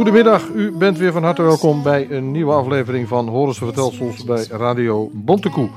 [0.00, 4.46] Goedemiddag, u bent weer van harte welkom bij een nieuwe aflevering van Horense Vertelsels bij
[4.50, 5.70] Radio Bontekoe.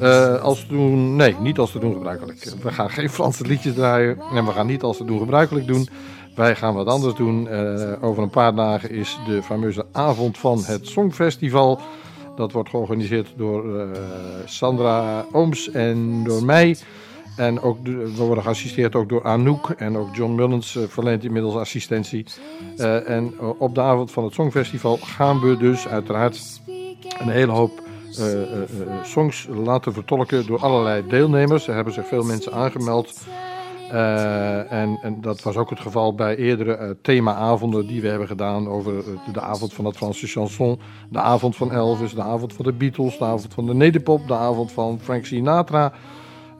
[0.00, 2.52] Uh, als te doen, nee, niet als te doen gebruikelijk.
[2.62, 5.88] We gaan geen Franse liedjes draaien en we gaan niet als te doen gebruikelijk doen.
[6.34, 7.48] Wij gaan wat anders doen.
[7.50, 11.80] Uh, over een paar dagen is de fameuze avond van het Songfestival.
[12.36, 13.82] Dat wordt georganiseerd door uh,
[14.44, 16.76] Sandra Ooms en door mij.
[17.36, 21.54] En ook, we worden geassisteerd ook door Anouk en ook John Mullins uh, verleent inmiddels
[21.54, 22.26] assistentie.
[22.76, 26.60] Uh, en op de avond van het Songfestival gaan we dus uiteraard
[27.18, 27.82] een hele hoop
[29.02, 31.68] songs laten vertolken door allerlei deelnemers.
[31.68, 33.26] Er hebben zich veel mensen aangemeld.
[33.90, 39.04] En, en, dat was ook het geval bij eerdere themaavonden die we hebben gedaan over
[39.32, 43.18] de avond van het Franse chanson, de avond van Elvis, de avond van de Beatles,
[43.18, 45.92] de avond van de Nederpop, de avond van Frank Sinatra.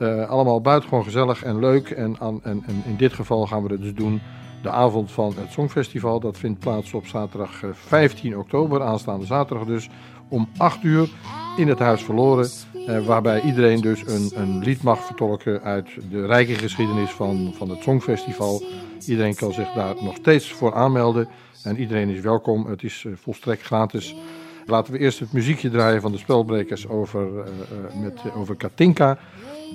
[0.01, 1.91] Uh, allemaal buitengewoon gezellig en leuk.
[1.91, 4.21] En, en, in dit geval gaan we het dus doen
[4.63, 6.21] de avond van het Songfestival.
[6.21, 9.89] Dat vindt plaats op zaterdag 15 oktober, aanstaande zaterdag dus,
[10.29, 11.11] om 8 uur
[11.57, 12.49] in het Huis Verloren.
[12.75, 17.71] Uh, waarbij iedereen dus een, een lied mag vertolken uit de rijke geschiedenis van, van
[17.71, 18.63] het Songfestival.
[19.07, 21.29] Iedereen kan zich daar nog steeds voor aanmelden.
[21.63, 22.67] En iedereen is welkom.
[22.67, 24.15] Het is volstrekt gratis.
[24.67, 27.29] Laten we eerst het muziekje draaien van de spelbrekers over,
[28.01, 29.19] met, over Katinka.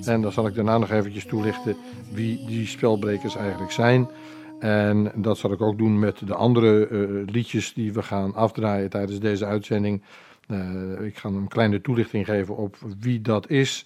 [0.04, 1.76] En dan zal ik daarna nog eventjes toelichten
[2.12, 4.08] wie die spelbrekers eigenlijk zijn.
[4.58, 8.90] En dat zal ik ook doen met de andere uh, liedjes die we gaan afdraaien
[8.90, 10.02] tijdens deze uitzending.
[10.48, 13.84] Uh, ik ga een kleine toelichting geven op wie dat is.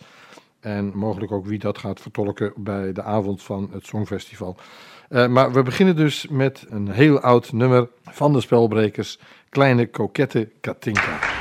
[0.60, 4.56] En mogelijk ook wie dat gaat vertolken bij de avond van het Songfestival.
[5.08, 9.18] Uh, maar we beginnen dus met een heel oud nummer van de spelbrekers.
[9.48, 11.39] Kleine kokette Katinka.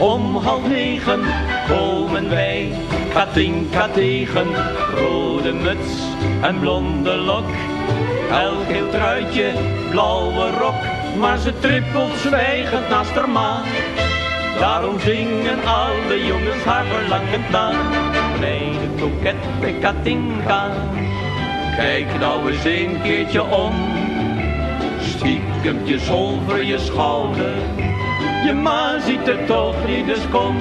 [0.00, 1.20] Om half negen
[1.68, 2.72] komen wij
[3.12, 4.46] Katinka tegen.
[4.94, 6.02] Rode muts
[6.40, 7.44] en blonde lok.
[8.30, 9.52] Elk heel truitje,
[9.90, 10.74] blauwe rok.
[11.18, 13.60] Maar ze trippelt zwijgend naast haar ma.
[14.58, 17.72] Daarom zingen alle jongens haar verlangend na.
[18.36, 20.70] Kleine kokette Katinka.
[21.76, 23.72] Kijk nou eens een keertje om.
[25.00, 27.52] Stiekempjes over je schouder
[28.44, 30.56] je ma ziet er toch niet, dus kom.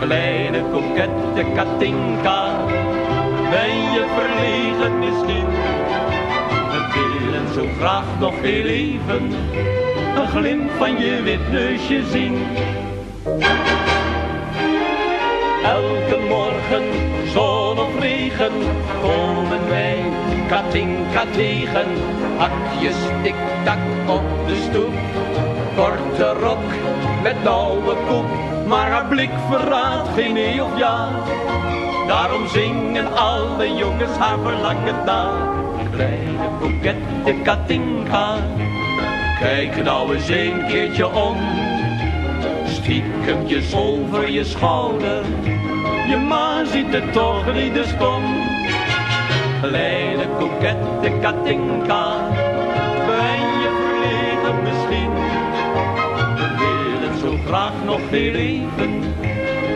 [0.00, 2.66] Kleine kokette Katinka,
[3.50, 5.46] ben je verlegen misschien?
[6.70, 9.32] We willen zo graag nog heel even
[10.16, 12.46] een glimp van je wit neusje zien.
[15.64, 16.82] Elke morgen,
[17.32, 18.52] zon of regen,
[19.02, 19.98] komen wij
[20.48, 21.86] Katinka tegen.
[22.36, 24.94] Hakjes tik-tak op de stoep
[25.76, 26.64] korte rok
[27.22, 28.30] met nauwe koep,
[28.66, 31.08] maar haar blik verraadt geen nee of ja.
[32.06, 35.30] Daarom zingen alle jongens haar verlangen na.
[35.90, 38.36] Kleine kokette Katinka,
[39.40, 41.36] kijk nou eens een keertje om.
[42.66, 45.24] Stiekempjes over je schouder,
[46.08, 48.22] je ma ziet het toch niet, dus kom.
[49.60, 52.16] Kleine kokette Katinka,
[57.52, 58.90] graag nog heel even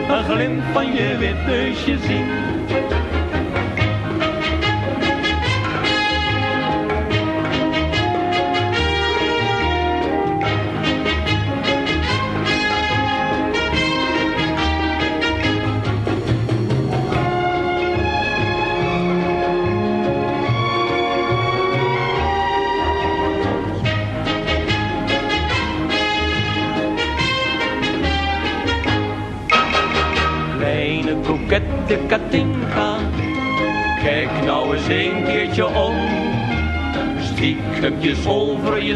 [0.09, 2.96] een glimp van je wit neusje zien.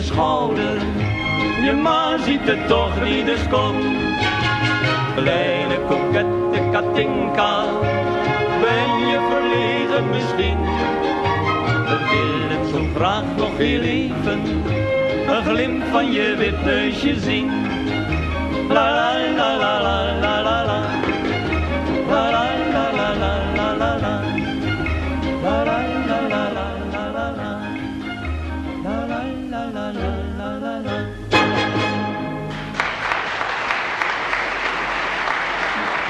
[0.01, 0.77] Je schouder.
[1.63, 3.75] Je ma ziet het toch niet, dus kom.
[5.15, 7.63] Kleine kokette Katinka.
[8.61, 10.57] Ben je verlegen misschien?
[11.89, 14.41] We willen zo graag nog heel even.
[15.27, 17.70] Een glimp van je wit neusje zien.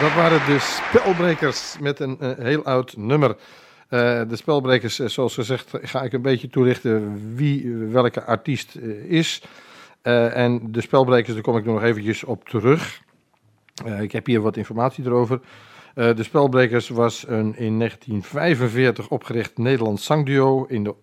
[0.02, 3.30] Dat waren de spelbrekers met een uh, heel oud nummer.
[3.30, 3.38] Uh,
[4.28, 8.76] de spelbrekers, uh, zoals gezegd, ga ik een beetje toelichten wie welke artiest
[9.08, 9.44] is.
[10.02, 13.02] En de spelbrekers, daar kom ik nog eventjes op terug.
[14.00, 15.40] Ik heb hier wat informatie erover.
[15.94, 20.66] De Spelbrekers was een in 1945 opgericht Nederlands zangduo.
[20.66, 20.96] In de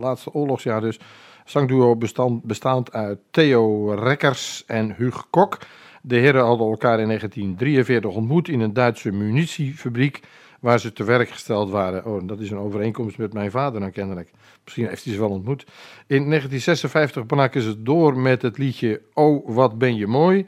[0.00, 0.98] laatste oorlogsjaar dus.
[1.44, 1.96] Zangduo
[2.42, 5.58] bestaand uit Theo Rekkers en Huug Kok.
[6.04, 10.20] De heren hadden elkaar in 1943 ontmoet in een Duitse munitiefabriek
[10.60, 12.04] waar ze te werk gesteld waren.
[12.04, 14.30] Oh, dat is een overeenkomst met mijn vader dan kennelijk.
[14.64, 15.64] Misschien heeft hij ze wel ontmoet.
[16.06, 20.46] In 1956 braken ze door met het liedje Oh, wat ben je mooi.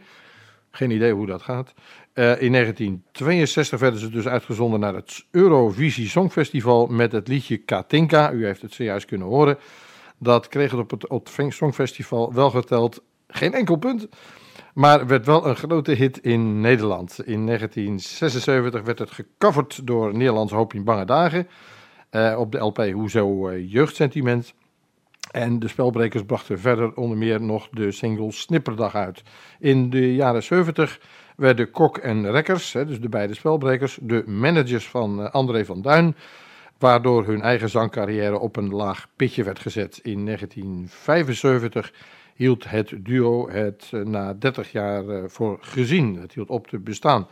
[0.70, 1.74] Geen idee hoe dat gaat.
[2.14, 8.32] Uh, in 1962 werden ze dus uitgezonden naar het Eurovisie Songfestival met het liedje Katinka.
[8.32, 9.58] U heeft het zojuist kunnen horen.
[10.18, 14.08] Dat kreeg het, op het Songfestival wel geteld geen enkel punt.
[14.74, 17.18] Maar werd wel een grote hit in Nederland.
[17.24, 21.48] In 1976 werd het gecoverd door Nederlands Hoop in Bange Dagen.
[22.10, 24.54] Uh, op de LP Hoezo uh, Jeugdsentiment.
[25.30, 29.22] En de spelbrekers brachten verder onder meer nog de single Snipperdag uit.
[29.58, 31.00] In de jaren 70
[31.36, 36.16] werden Kok en Rekkers, dus de beide spelbrekers, de managers van uh, André van Duin.
[36.78, 40.00] Waardoor hun eigen zangcarrière op een laag pitje werd gezet.
[40.02, 41.92] In 1975
[42.34, 46.14] hield het duo het uh, na 30 jaar uh, voor gezien.
[46.20, 47.26] Het hield op te bestaan.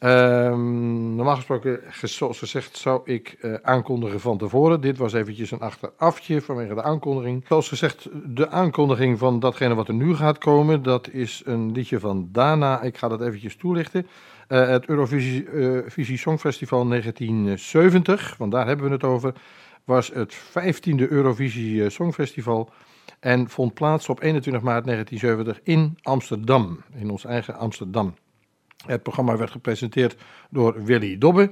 [0.00, 4.80] Um, normaal gesproken, zoals gezegd, zou ik uh, aankondigen van tevoren.
[4.80, 7.44] Dit was eventjes een achterafje vanwege de aankondiging.
[7.48, 12.00] Zoals gezegd, de aankondiging van datgene wat er nu gaat komen, dat is een liedje
[12.00, 12.82] van Dana.
[12.82, 14.06] Ik ga dat eventjes toelichten.
[14.48, 19.32] Het Eurovisie Songfestival 1970, want daar hebben we het over,
[19.84, 22.70] was het 15e Eurovisie Songfestival
[23.20, 28.14] en vond plaats op 21 maart 1970 in Amsterdam, in ons eigen Amsterdam.
[28.86, 30.16] Het programma werd gepresenteerd
[30.50, 31.50] door Willy Dobbe.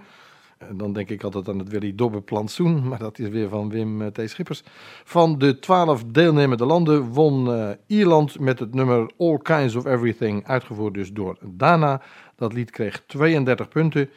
[0.72, 4.02] Dan denk ik altijd aan het Willy Dobbe plantsoen, maar dat is weer van Wim
[4.02, 4.30] eh, T.
[4.30, 4.62] Schippers.
[5.04, 10.46] Van de twaalf deelnemende landen won uh, Ierland met het nummer All Kinds of Everything,
[10.46, 12.02] uitgevoerd dus door Dana.
[12.36, 14.10] Dat lied kreeg 32 punten, 23,5%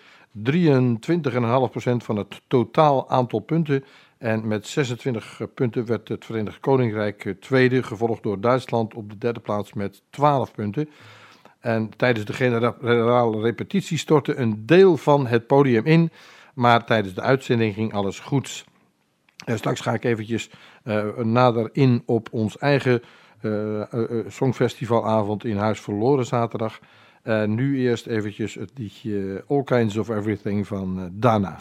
[1.97, 3.83] van het totaal aantal punten.
[4.17, 9.17] En met 26 punten werd het Verenigd Koninkrijk eh, tweede, gevolgd door Duitsland op de
[9.17, 10.89] derde plaats met 12 punten.
[11.59, 16.11] En tijdens de generale repetitie stortte een deel van het podium in,
[16.53, 18.65] maar tijdens de uitzending ging alles goed.
[19.45, 20.49] En straks ga ik eventjes
[20.83, 23.01] uh, nader in op ons eigen
[24.27, 26.79] songfestivalavond in Huis Verloren zaterdag.
[27.45, 31.57] nu eerst eventjes het liedje All Kinds of Everything van Dana.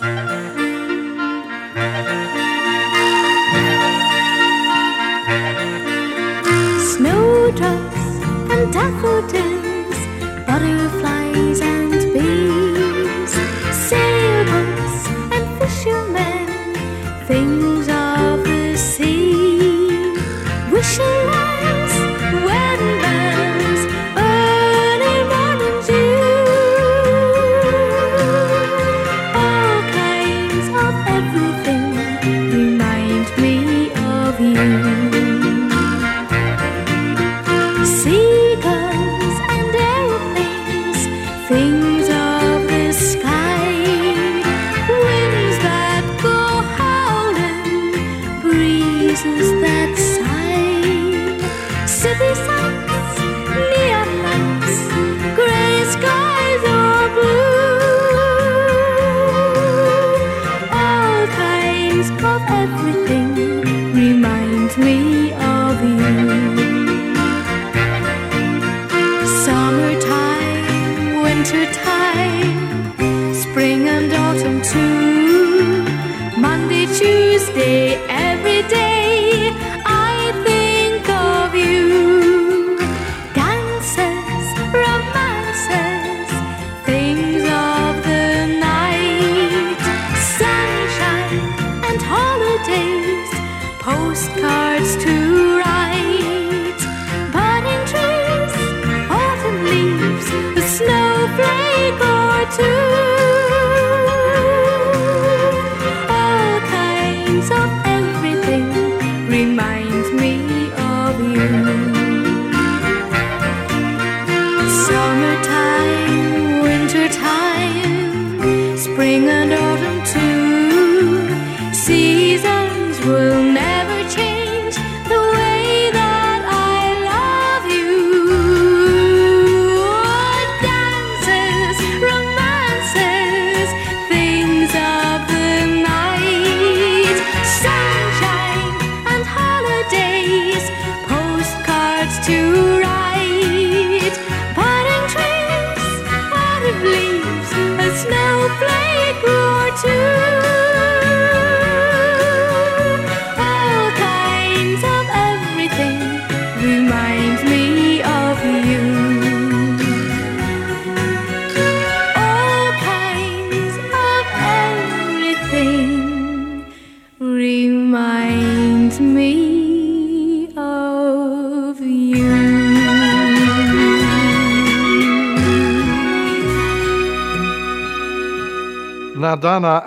[8.76, 9.98] daffodils,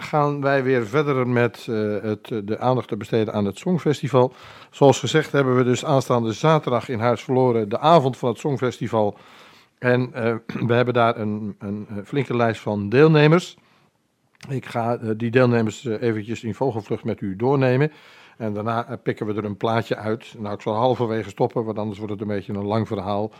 [0.10, 4.34] gaan wij weer verder met eh, het, de aandacht te besteden aan het Songfestival.
[4.70, 9.18] Zoals gezegd hebben we dus aanstaande zaterdag in Huis Verloren de avond van het Songfestival.
[9.78, 10.36] En eh,
[10.70, 13.58] we hebben daar een, een flinke lijst van deelnemers.
[14.50, 17.92] Ik ga die deelnemers eventjes in vogelvlucht met u doornemen.
[18.38, 20.36] En daarna pikken we er een plaatje uit.
[20.38, 23.32] Nou, ik zal halverwege stoppen, want anders wordt het een beetje een lang verhaal.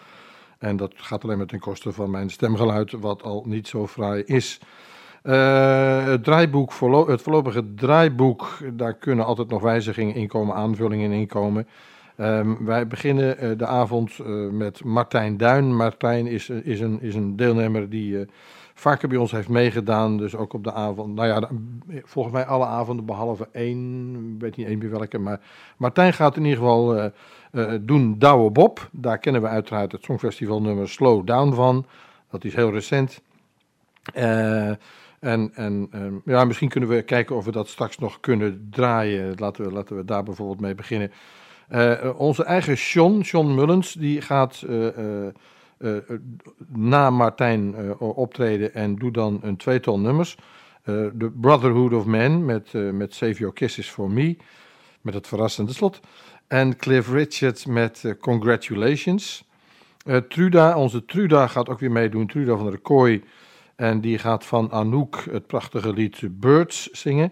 [0.58, 4.24] En dat gaat alleen maar ten koste van mijn stemgeluid, wat al niet zo fraai
[4.24, 4.60] is.
[5.24, 6.74] Uh, het draaiboek,
[7.08, 11.68] het voorlopige draaiboek, daar kunnen altijd nog wijzigingen in komen, aanvullingen in komen.
[12.18, 15.76] Um, wij beginnen uh, de avond uh, met Martijn Duin.
[15.76, 18.26] Martijn is, is, een, is een deelnemer die
[18.74, 20.18] vaker bij ons heeft meegedaan.
[20.18, 21.50] Dus ook op de avond, nou ja,
[22.04, 25.18] volgens mij alle avonden behalve één, ik weet niet één meer welke.
[25.18, 25.40] Maar
[25.78, 27.12] Martijn gaat in ieder geval
[27.82, 28.90] doen Douwe Bob.
[28.92, 31.86] Daar kennen we uiteraard het Songfestival nummer Slow Down van.
[32.30, 33.22] Dat is heel recent.
[34.16, 34.72] Uh,
[35.20, 39.34] en, en ehm, ja, misschien kunnen we kijken of we dat straks nog kunnen draaien.
[39.38, 41.12] Laten we, laten we daar bijvoorbeeld mee beginnen.
[41.72, 44.88] Uh, onze eigen Sean, Sean Mullens, die gaat uh,
[45.80, 45.98] uh,
[46.68, 50.38] na Martijn optreden en doet dan een tweetal nummers.
[50.84, 54.38] The Brotherhood of Man met, met Save Your Kisses For Me,
[55.02, 56.00] met het verrassende slot.
[56.48, 59.44] En Cliff Richard met Congratulations.
[60.30, 62.28] Truda, onze Truda gaat ook weer meedoen.
[62.28, 63.24] Truda van der Kooi
[63.80, 67.32] en die gaat van Anouk het prachtige lied Birds zingen.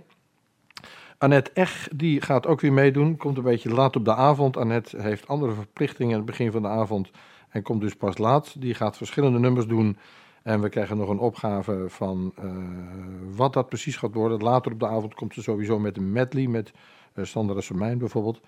[1.18, 3.18] Annette Ech, die gaat ook weer meedoen.
[3.18, 4.58] Komt een beetje laat op de avond.
[4.58, 7.12] Annette heeft andere verplichtingen aan het begin van de avond.
[7.50, 8.62] En komt dus pas laat.
[8.62, 9.98] Die gaat verschillende nummers doen.
[10.44, 12.52] En we krijgen nog een opgave van uh,
[13.36, 14.40] wat dat precies gaat worden.
[14.40, 16.48] Later op de avond komt ze sowieso met een medley.
[16.48, 16.72] Met
[17.16, 18.42] uh, Sandra Semijn bijvoorbeeld.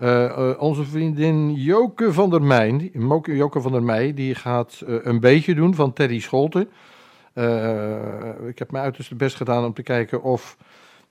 [0.00, 2.90] Uh, onze vriendin Joke van der Meij,
[3.22, 6.68] Joke van der Meij, die gaat een beetje doen van Teddy Scholten.
[7.38, 10.56] Uh, ik heb mijn uiterste best gedaan om te kijken of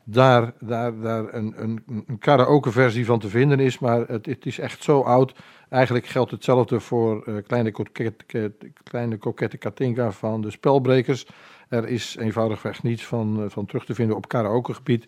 [0.04, 3.80] daar, daar, daar een, een, een karaoke versie van te vinden is.
[3.80, 5.34] Maar het, het is echt zo oud.
[5.70, 8.52] Eigenlijk geldt hetzelfde voor uh, kleine, kokette,
[8.84, 11.28] kleine kokette Katinka van de Spelbrekers.
[11.70, 15.06] Er is eenvoudigweg niets van, uh, van terug te vinden op karaokegebied.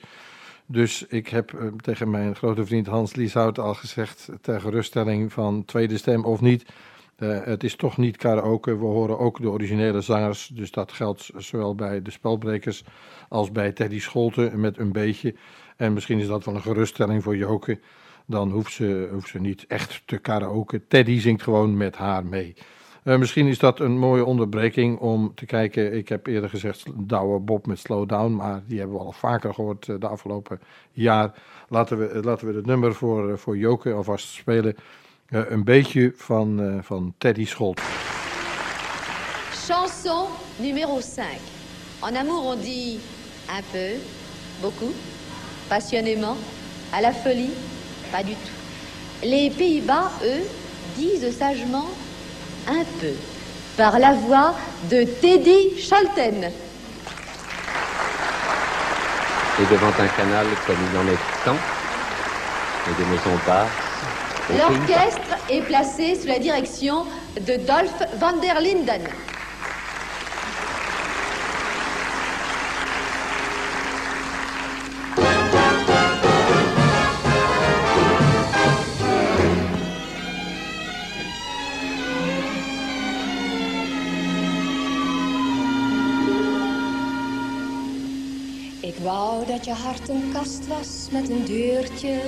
[0.66, 5.98] Dus ik heb tegen mijn grote vriend Hans Lieshout al gezegd, ter geruststelling van tweede
[5.98, 6.66] stem of niet
[7.20, 10.52] uh, het is toch niet karaoke, we horen ook de originele zangers.
[10.54, 12.84] Dus dat geldt zowel bij de spelbrekers
[13.30, 15.36] als bij Teddy Scholten met een beetje.
[15.78, 17.80] En misschien is dat wel een geruststelling voor Joke.
[18.26, 20.88] Dan hoeft ze, hoeft ze niet echt te karaoke.
[20.88, 22.56] Teddy zingt gewoon met haar mee.
[23.04, 25.94] Uh, misschien is dat een mooie onderbreking om te kijken.
[25.94, 29.54] Ik heb eerder gezegd Douwe Bob met Slow Down, maar die hebben we al vaker
[29.54, 30.60] gehoord uh, de afgelopen
[30.92, 31.34] jaar.
[31.70, 34.76] Laten we, laten we het nummer voor, voor Joke alvast spelen.
[35.32, 37.82] Uh, een beetje van, uh, van Teddy Scholt.
[39.52, 41.26] Chanson numéro 5.
[42.00, 43.00] En amour on dit
[43.48, 44.00] un peu,
[44.62, 44.94] beaucoup,
[45.68, 46.36] passionnément,
[46.92, 47.54] à la folie,
[48.12, 48.58] pas du tout.
[49.22, 50.42] Les Pays-Bas, eux,
[50.96, 51.90] disent sagement
[52.68, 53.14] un peu,
[53.78, 54.56] par la voix
[54.90, 56.52] de Teddy Scholten.
[59.60, 61.62] Et devant un canal comme il en est temps,
[62.88, 63.89] et des maisons basses,
[64.58, 69.02] L'orchestre est placé sous la direction de Dolph van der Linden.
[88.82, 92.22] Ik wou dat je hart een kast was met een deurtje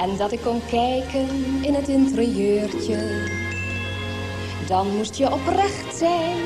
[0.00, 1.28] en dat ik kon kijken
[1.62, 3.28] in het interieurtje.
[4.66, 6.36] Dan moest je oprecht zijn,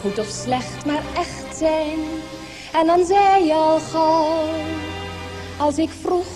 [0.00, 1.98] goed of slecht, maar echt zijn.
[2.72, 4.48] En dan zei je al gauw,
[5.58, 6.26] als ik vroeg,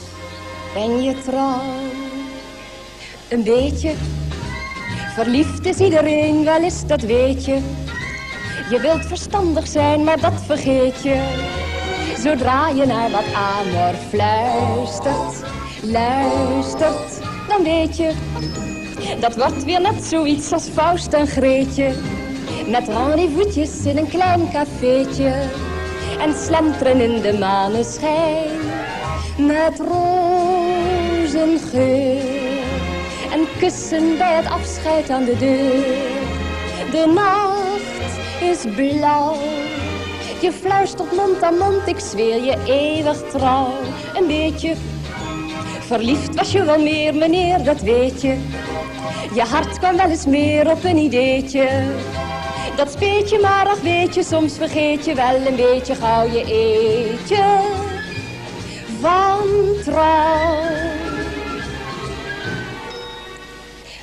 [0.74, 1.62] ben je trouw?
[3.28, 3.94] Een beetje,
[5.14, 7.60] verliefd is iedereen, wel eens, dat weet je.
[8.70, 11.64] Je wilt verstandig zijn, maar dat vergeet je.
[12.26, 15.42] Zodra je naar wat amor fluistert
[15.82, 18.12] luistert, dan weet je.
[19.20, 21.94] Dat wordt weer net zoiets als Faust en Greetje.
[22.68, 25.48] Met rendezvous'tjes in een klein cafeetje.
[26.20, 28.58] En slenteren in de maneschijn.
[29.38, 31.24] Met rozengeur.
[33.32, 35.84] En kussen bij het afscheid aan de deur.
[36.90, 39.65] De nacht is blauw.
[40.40, 43.72] Je fluistert mond aan mond, ik zweer je eeuwig trouw.
[44.14, 44.74] Een beetje
[45.86, 48.36] Verliefd was je wel meer, meneer, dat weet je.
[49.34, 51.68] Je hart kwam wel eens meer op een ideetje.
[52.76, 56.44] Dat speet je maar, ach weet je, soms vergeet je wel een beetje gauw je
[56.44, 57.60] eetje
[59.00, 59.46] van
[59.84, 60.54] trouw.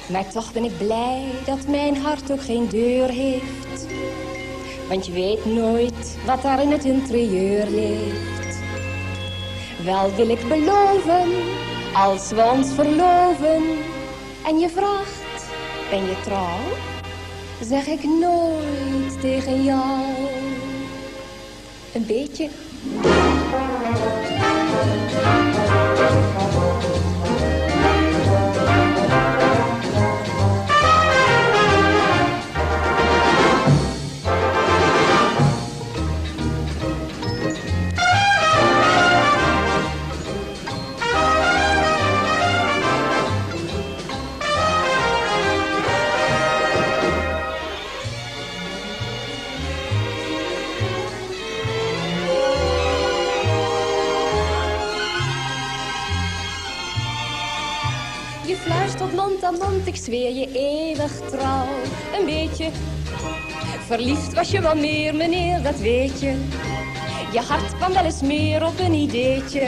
[0.08, 3.86] Maar toch ben ik blij dat mijn hart ook geen deur heeft.
[4.94, 8.58] Want je weet nooit wat daar in het interieur ligt.
[9.84, 11.30] Wel wil ik beloven,
[11.94, 13.64] als we ons verloven.
[14.46, 15.50] En je vraagt,
[15.90, 16.60] ben je trouw?
[17.62, 20.02] Zeg ik nooit tegen jou.
[21.94, 22.50] Een beetje.
[59.60, 61.68] Mond, ik zweer je eeuwig trouw.
[62.20, 62.70] Een beetje
[63.86, 66.34] verliefd was je wel meer, meneer, dat weet je.
[67.32, 69.68] Je hart kwam wel eens meer op een ideetje.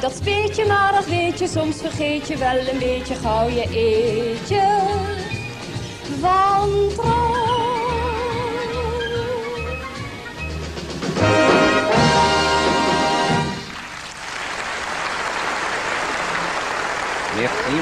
[0.00, 3.68] Dat speet je maar, dat weet je, soms vergeet je wel een beetje gauw je
[3.70, 4.78] eetje.
[6.20, 7.39] Van trouw.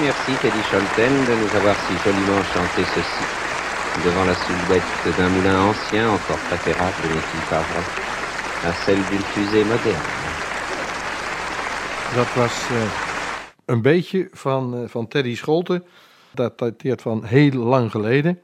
[0.00, 3.24] Merci, Teddy Scholten de nous avoir si joliment chanté ceci
[4.04, 7.84] devant la soulbette d'un moulin ancien encore préférable, n'est-il pas vrai,
[8.68, 10.06] à celle d'une fusée moderne.
[12.14, 12.90] Dat was eh,
[13.64, 15.84] een beetje van, eh, van Teddy Scholten.
[16.30, 18.40] Dat dateert van heel lang geleden.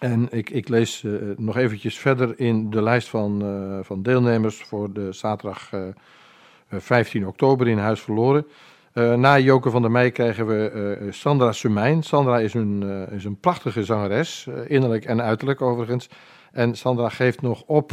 [0.00, 3.42] En ik, ik lees eh, nog eventjes verder in de lijst van,
[3.82, 5.88] van deelnemers voor de zaterdag eh,
[6.70, 8.46] eh, 15 oktober in Huis Verloren.
[8.92, 12.02] Eh, na Joke van der Meij krijgen we eh, Sandra Sumijn.
[12.02, 16.08] Sandra is een, eh, is een prachtige zangeres, eh, innerlijk en uiterlijk overigens.
[16.52, 17.92] En Sandra geeft nog op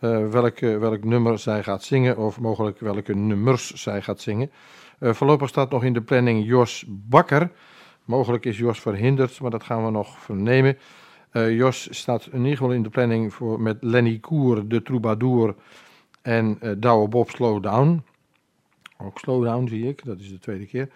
[0.00, 4.50] eh, welke, welk nummer zij gaat zingen, of mogelijk welke nummers zij gaat zingen.
[4.98, 7.50] Eh, voorlopig staat nog in de planning Jos Bakker.
[8.04, 10.78] Mogelijk is Jos verhinderd, maar dat gaan we nog vernemen.
[11.30, 15.54] Eh, Jos staat in ieder geval in de planning voor, met Lenny Koer, de troubadour
[16.22, 18.02] en eh Douwe Bob Slowdown.
[19.04, 20.88] Ook Slowdown zie ik, dat is de tweede keer.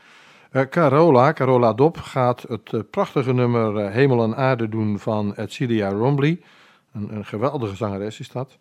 [0.54, 5.34] Eh, Carola, Carola Dop, gaat het eh, prachtige nummer eh, Hemel en Aarde doen van
[5.46, 6.40] Celia Rombly.
[6.92, 8.58] Een, een geweldige zangeres is dat.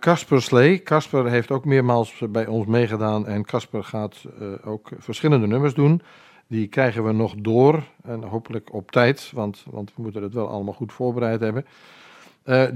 [0.00, 0.82] Casper Slee.
[0.82, 3.26] Casper heeft ook meermaals bij ons meegedaan.
[3.26, 4.24] En Casper gaat
[4.64, 6.02] ook verschillende nummers doen.
[6.46, 7.82] Die krijgen we nog door.
[8.02, 11.66] En hopelijk op tijd, want, want we moeten het wel allemaal goed voorbereid hebben.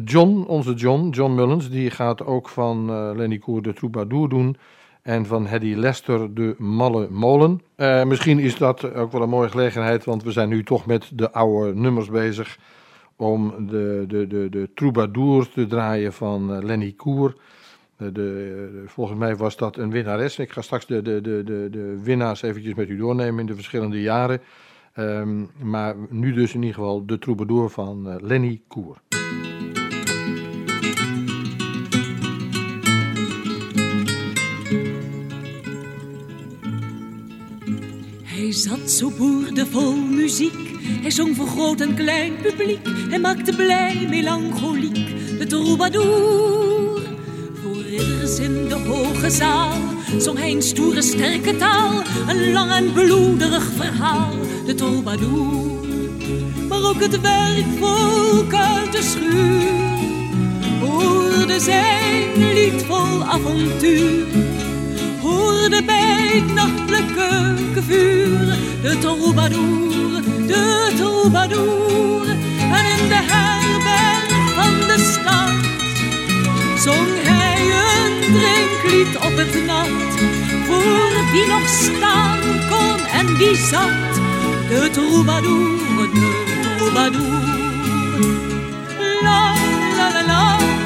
[0.05, 4.57] John, onze John, John Mullins, die gaat ook van Lenny Koer de Troubadour doen.
[5.03, 7.61] En van Hedy Lester de Malle Molen.
[7.75, 11.11] Eh, misschien is dat ook wel een mooie gelegenheid, want we zijn nu toch met
[11.15, 12.59] de oude nummers bezig.
[13.17, 17.37] Om de, de, de, de troubadour te draaien van eh, Lenny Koer.
[17.97, 20.39] De, de, volgens mij was dat een winnares.
[20.39, 23.55] Ik ga straks de, de, de, de, de winnaars eventjes met u doornemen in de
[23.55, 24.41] verschillende jaren.
[24.93, 29.01] Ehm, maar nu dus in ieder geval de troubadour van eh, Lenny Koer.
[38.51, 40.79] Hij zat zo boerdevol muziek.
[40.81, 42.79] Hij zong voor groot en klein publiek.
[43.09, 47.01] Hij maakte blij melancholiek de troubadour.
[47.63, 49.79] Voor ridders in de hoge zaal
[50.19, 52.03] zong hij een stoere sterke taal.
[52.29, 54.35] Een lang en bloederig verhaal,
[54.67, 55.87] de troubadour.
[56.69, 59.91] Maar ook het werkvolk uit de schuur
[60.81, 64.27] hoorde zijn lied vol avontuur
[65.23, 72.29] hoorde bij het nachtelijke vuur de troubadour, de troubadour.
[72.73, 75.51] En in de herberg van de stad
[76.81, 79.89] zong hij een drinklied op het nat.
[80.67, 82.39] Voor wie nog staan
[82.71, 84.15] kon en wie zat,
[84.69, 87.59] de troubadour, de troubadour.
[89.23, 89.55] La
[89.97, 90.80] la la la la la la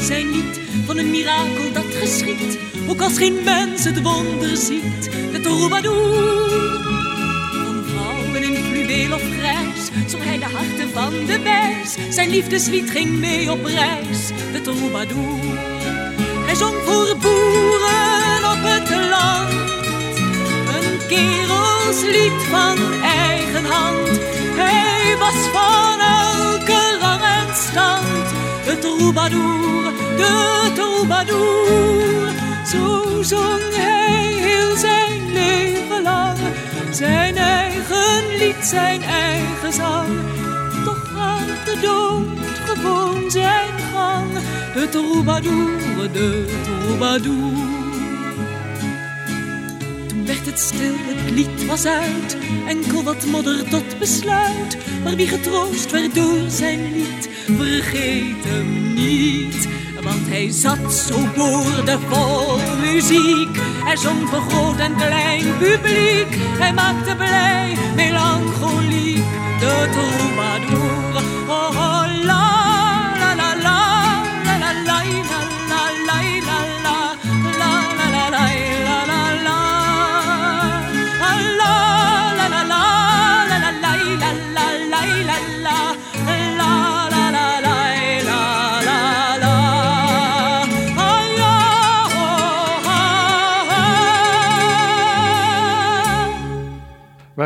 [0.00, 5.40] zijn lied van een mirakel dat geschiet, ook als geen mens het wonder ziet, de
[5.40, 6.68] troubadour
[7.64, 12.14] van vrouwen in fluweel of grijs, zong hij de harten van de wijs.
[12.14, 15.76] Zijn liefdeslied ging mee op reis, de troubadour.
[16.46, 19.52] Hij zong voor boeren op het land.
[20.76, 24.20] Een kerelslied van eigen hand.
[24.56, 26.87] Hij was van elke
[27.48, 32.32] De troubadour, de troubadour.
[32.66, 36.38] Zo zong hij heel zijn leven lang.
[36.90, 40.08] Zijn eigen lied, zijn eigen zang.
[40.84, 42.26] Toch gaat de dood
[42.66, 44.32] gewoon zijn gang.
[44.74, 47.77] De troubadour, de troubadour.
[50.48, 52.36] Het stil, het lied was uit.
[52.66, 54.76] Enkel wat modder tot besluit.
[55.04, 59.68] Maar wie getroost werd door zijn lied, vergeet hem niet.
[60.02, 63.56] Want hij zat zo boordevol muziek.
[63.84, 66.36] Hij zong voor groot en klein publiek.
[66.58, 69.24] Hij maakte blij, melancholiek,
[69.60, 71.17] de troubadour.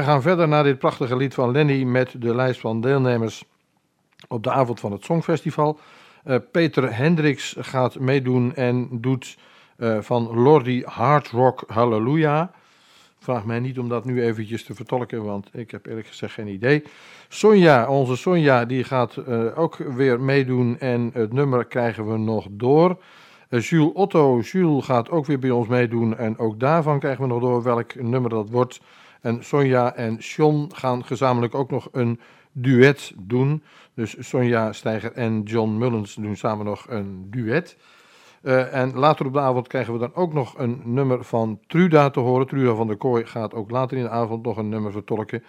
[0.02, 3.44] Wij gaan verder naar dit prachtige lied van Lenny met de lijst van deelnemers
[4.28, 5.78] op de avond van het Songfestival.
[6.24, 9.38] Eh, Peter Hendricks gaat meedoen en doet
[9.76, 12.48] eh, van Lordi Hard Rock Hallelujah.
[13.18, 16.48] Vraag mij niet om dat nu eventjes te vertolken, want ik heb eerlijk gezegd geen
[16.48, 16.82] idee.
[17.28, 22.46] Sonja, onze Sonja, die gaat eh, ook weer meedoen en het nummer krijgen we nog
[22.50, 23.02] door.
[23.48, 27.40] Jules Otto, Jules gaat ook weer bij ons meedoen en ook daarvan krijgen we nog
[27.40, 28.80] door welk nummer dat wordt.
[29.22, 32.20] En Sonja en John gaan gezamenlijk ook nog een
[32.52, 33.62] duet doen.
[33.94, 37.76] Dus Sonja Steiger en John Mullens doen samen nog een duet.
[38.42, 42.10] Eh, en later op de avond krijgen we dan ook nog een nummer van Truda
[42.10, 42.46] te horen.
[42.46, 45.44] Truda van der Kooi gaat ook later in de avond nog een nummer vertolken.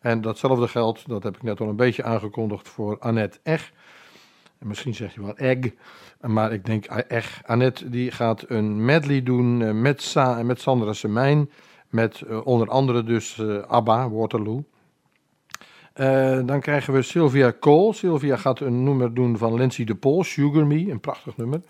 [0.00, 3.72] En datzelfde geldt, dat heb ik net al een beetje aangekondigd, voor Annette Eg.
[4.58, 5.72] En misschien zeg je wel Egg,
[6.20, 7.42] maar ik denk Eg.
[7.46, 11.50] Annette die gaat een medley doen eh, met, Sa en met Sandra Semijn.
[11.90, 14.64] Met eh, onder andere dus eh, ABBA, Waterloo.
[15.92, 17.92] Eh, dan krijgen we Sylvia Cole.
[17.92, 21.60] Sylvia gaat een nummer doen van Lindsay de Pol, Sugar Me, een prachtig nummer.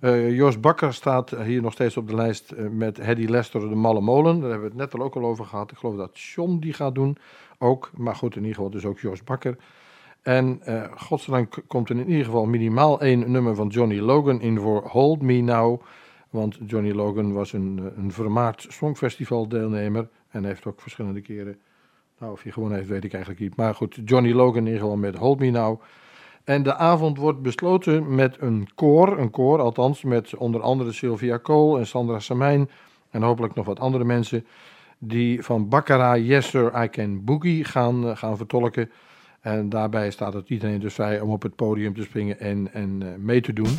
[0.00, 4.00] Eh Jos Bakker staat hier nog steeds op de lijst met Hedy Lester, de Malle
[4.00, 4.40] Molen.
[4.40, 5.70] Daar hebben we het net al ook al over gehad.
[5.70, 7.16] Ik geloof dat John die gaat doen
[7.58, 7.90] ook.
[7.96, 9.56] Maar goed, in ieder geval dus ook Jos Bakker.
[10.22, 14.58] En eh godzijdank komt er in ieder geval minimaal één nummer van Johnny Logan in
[14.58, 15.82] voor Hold Me Now.
[16.34, 20.08] Want Johnny Logan was een, eh, een vermaard Songfestival deelnemer.
[20.30, 21.56] En heeft ook verschillende keren,
[22.18, 23.56] nou of hij gewoon heeft weet ik eigenlijk niet.
[23.56, 25.80] Maar goed, Johnny Logan in ieder geval met Hold Me Now.
[26.44, 31.38] En de avond wordt besloten met een koor, een koor althans met onder andere Sylvia
[31.38, 32.70] Cole en Sandra Samijn
[33.10, 34.46] en hopelijk nog wat andere mensen
[34.98, 38.90] die van Baccarat Yes Sir I Can Boogie gaan, eh, gaan vertolken.
[39.40, 43.02] En daarbij staat het iedereen dus vrij om op het podium te springen en, en
[43.02, 43.76] eh, mee te doen.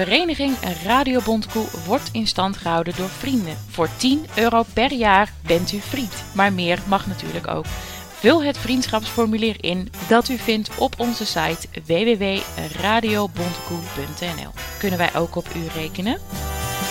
[0.00, 3.56] Vereniging Radio Bontekoe wordt in stand gehouden door vrienden.
[3.68, 7.64] Voor 10 euro per jaar bent u vriend, maar meer mag natuurlijk ook.
[8.08, 14.50] Vul het vriendschapsformulier in dat u vindt op onze site www.radiobontekoe.nl.
[14.78, 16.18] Kunnen wij ook op u rekenen?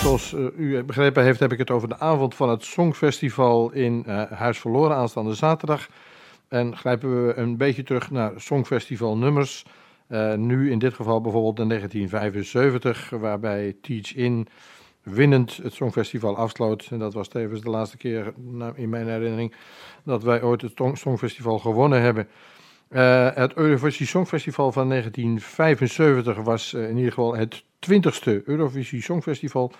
[0.02, 4.04] Zoals eh, u begrepen heeft, heb ik het over de avond van het Songfestival in
[4.06, 5.88] eh, Huis Verloren aanstaande zaterdag.
[6.48, 9.64] En grijpen we een beetje terug naar Songfestival nummers.
[10.10, 14.48] Eh, nu in dit geval bijvoorbeeld in 1975, waarbij Teach In
[15.02, 16.88] winnend het Songfestival afsloot.
[16.90, 19.54] En dat was tevens de laatste keer nou, in mijn herinnering
[20.04, 22.28] dat wij ooit het Song- Songfestival gewonnen hebben.
[22.88, 29.72] Eh, het Eurovisie Songfestival van 1975 was eh, in ieder geval het 20ste Eurovisie Songfestival.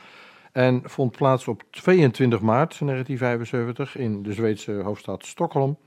[0.53, 5.79] En vond plaats op 22 maart 1975 in de Zweedse hoofdstad Stockholm.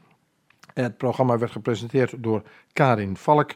[0.74, 3.52] Het programma werd gepresenteerd door Karin Valk.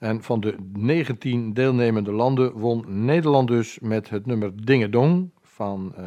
[0.00, 6.04] En van de 19 deelnemende landen won Nederland dus met het nummer Dingedong van eh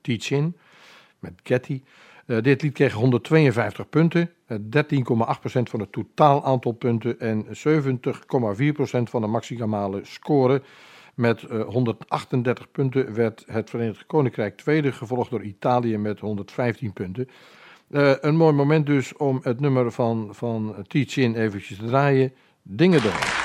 [0.00, 0.56] Teach-In
[1.18, 1.82] met Getty.
[2.26, 9.10] Eh, dit lied kreeg 152 punten, eh, 13,8% van het totaal aantal punten en 70,4%
[9.10, 10.62] van de maximale score.
[11.14, 17.28] Met eh, 138 punten werd het Verenigd Koninkrijk tweede, gevolgd door Italië met 115 punten.
[17.90, 20.76] Eh, een mooi moment dus om het nummer van, van
[21.14, 23.41] In eventjes te draaien dingen doen.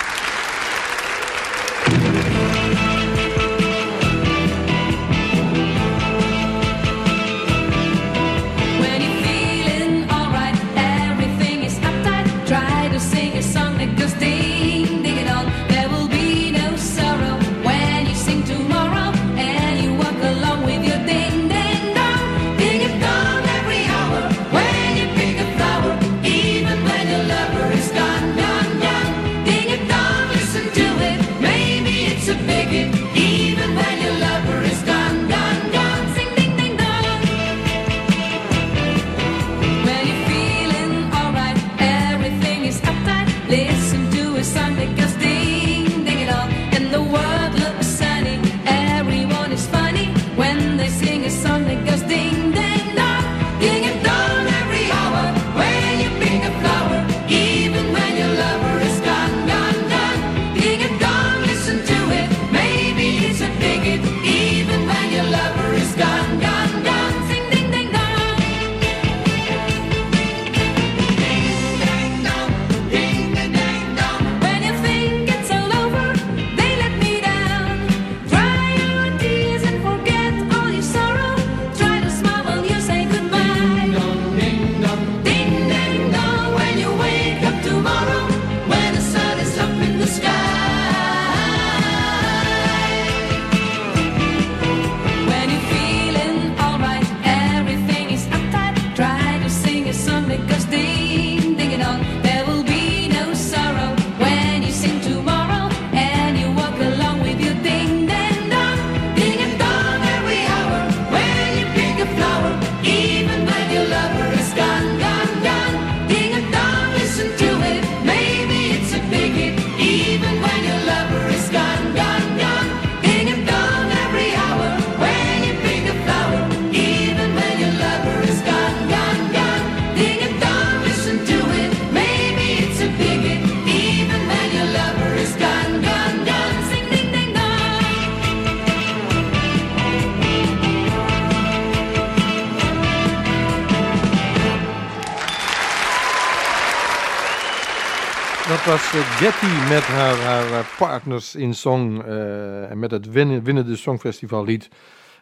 [149.18, 154.70] Getty met haar, haar, partners in song uh, en met het winnen, winnende Songfestivallied.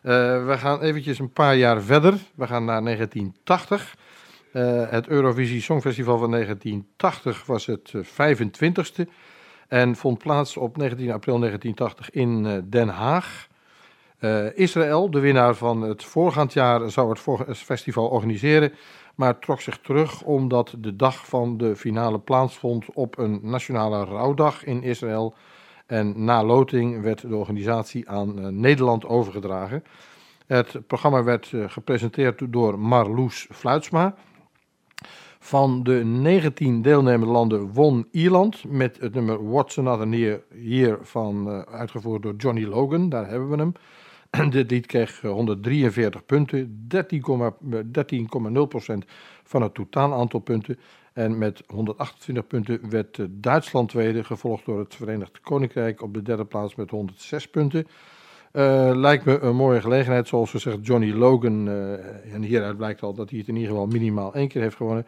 [0.03, 0.11] Uh,
[0.45, 2.13] we gaan eventjes een paar jaar verder.
[2.35, 3.95] We gaan naar 1980.
[4.89, 9.09] het Eurovisie Songfestival van 1980 was het 25ste
[9.67, 13.47] en vond plaats op 19 april 1980 in Den Haag.
[14.55, 18.73] Israël, de winnaar van het voorgaand jaar, zou het festival organiseren
[19.15, 24.63] maar trok zich terug omdat de dag van de finale plaatsvond op een nationale rouwdag
[24.63, 25.33] in Israël.
[25.85, 29.83] En na loting werd de organisatie aan uh, Nederland overgedragen.
[30.45, 34.15] Het programma werd uh, gepresenteerd door Marloes Fluitsma.
[35.39, 41.59] Van de 19 deelnemende landen won Ierland met het nummer What's Another Year van, uh,
[41.59, 43.73] uitgevoerd door Johnny Logan, daar hebben we hem.
[44.49, 48.29] Dit lied kreeg 143 punten, 13,0% 13,
[49.43, 50.79] van het totaal aantal punten.
[51.13, 56.45] En met 128 punten werd Duitsland tweede, gevolgd door het Verenigd Koninkrijk op de derde
[56.45, 57.87] plaats met 106 punten.
[58.53, 61.67] Uh, lijkt me een mooie gelegenheid, zoals we zegt Johnny Logan.
[61.67, 64.75] Uh, en hieruit blijkt al dat hij het in ieder geval minimaal één keer heeft
[64.75, 65.05] gewonnen.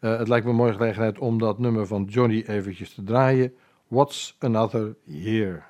[0.00, 3.54] Uh, het lijkt me een mooie gelegenheid om dat nummer van Johnny eventjes te draaien.
[3.88, 5.67] What's Another Year?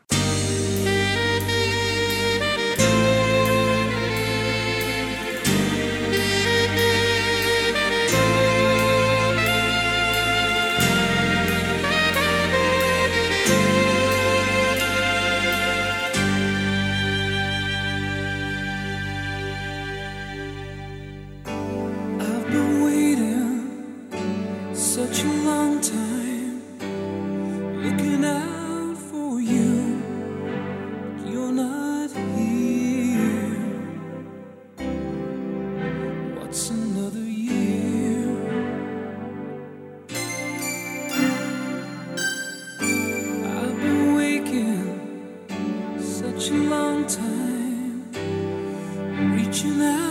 [49.68, 50.07] tonight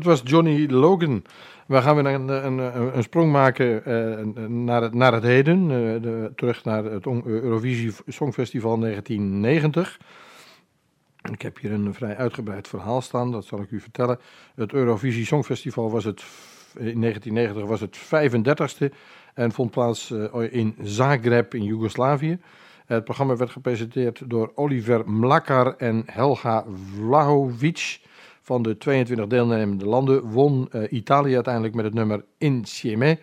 [0.00, 1.24] Dat was Johnny Logan.
[1.66, 2.58] We gaan weer een, een,
[2.96, 5.62] een sprong maken uh, naar, het, naar het heden.
[5.62, 5.68] Uh,
[6.02, 10.00] de, terug naar het Eurovisie Songfestival 1990.
[11.30, 14.18] Ik heb hier een vrij uitgebreid verhaal staan, dat zal ik u vertellen.
[14.54, 16.24] Het Eurovisie Songfestival was het,
[16.74, 18.94] in 1990 was het 35ste
[19.34, 22.38] en vond plaats uh, in Zagreb in Joegoslavië.
[22.86, 26.64] Het programma werd gepresenteerd door Oliver Mlakar en Helga
[26.96, 28.08] Vlahovic
[28.50, 33.18] van de 22 deelnemende landen won eh, Italië uiteindelijk met het nummer Insieme.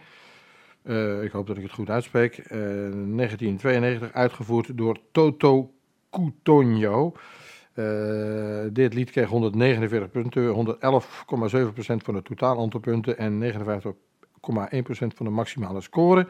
[0.84, 2.38] Eh, ik hoop dat ik het goed uitspreek.
[2.38, 5.72] Eh, 1992, uitgevoerd door Toto
[6.12, 7.13] Cutugno.
[7.74, 7.86] Eh,
[8.72, 15.32] dit lied kreeg 149 punten, 111,7% van het totaal aantal punten en 59,1% van de
[15.32, 16.28] maximale score.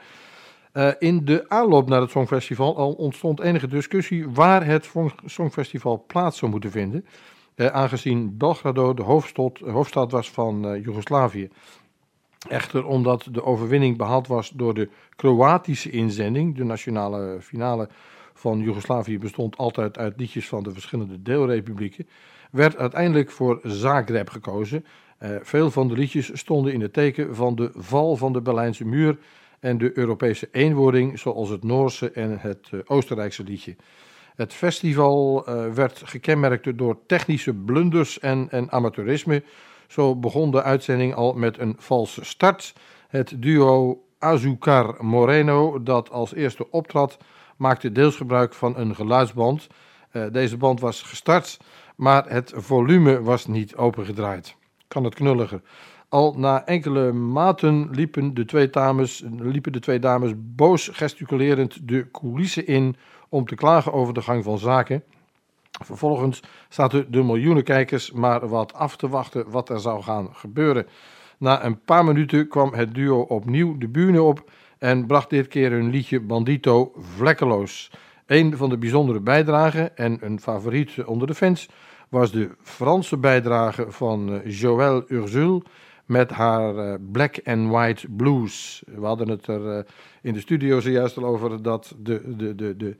[0.71, 6.03] Eh, in de aanloop naar het Songfestival al ontstond enige discussie waar het Song- Songfestival
[6.07, 7.05] plaats zou moeten vinden.
[7.57, 11.49] Eh, aangezien Belgrado de hoofdstad, hoofdstad was van eh, Joegoslavië.
[12.49, 17.89] Echter, omdat de overwinning behaald was door de Kroatische inzending, de nationale finale
[18.33, 22.07] van Joegoslavië bestond altijd uit liedjes van de verschillende deelrepublieken,
[22.51, 24.85] werd uiteindelijk voor Zagreb gekozen.
[25.17, 28.85] Eh, veel van de liedjes stonden in het teken van de val van de Berlijnse
[28.85, 29.17] muur
[29.59, 33.75] en de Europese eenwording, zoals het Noorse en het Oostenrijkse liedje.
[34.37, 39.43] Het festival eh, werd gekenmerkt door technische blunders en, en amateurisme.
[39.87, 42.73] Zo begon de uitzending al met een valse start.
[43.07, 47.17] Het duo Azucar Moreno, dat als eerste optrad,
[47.55, 49.67] maakte deels gebruik van een geluidsband.
[50.11, 51.57] Eh, deze band was gestart,
[51.95, 54.55] maar het volume was niet opengedraaid.
[54.87, 55.61] Kan het knulliger.
[56.09, 62.11] Al na enkele maten liepen de twee dames, liepen de twee dames boos gesticulerend de
[62.11, 62.95] coulissen in
[63.29, 65.03] om te klagen over de gang van zaken.
[65.83, 70.87] Vervolgens zaten de miljoenen kijkers maar wat af te wachten wat er zou gaan gebeuren.
[71.37, 75.71] Na een paar minuten kwam het duo opnieuw de bühne op en bracht dit keer
[75.71, 77.91] hun liedje Bandito vlekkeloos.
[78.25, 81.69] Een van de bijzondere bijdragen en een favoriet onder de fans
[82.09, 85.63] was de Franse bijdrage van eh, Joël Urzul
[86.07, 88.83] met haar eh, Black and White Blues.
[88.85, 89.83] We hadden het er eh,
[90.21, 92.97] in de studio zojuist al over dat de, de, de, de,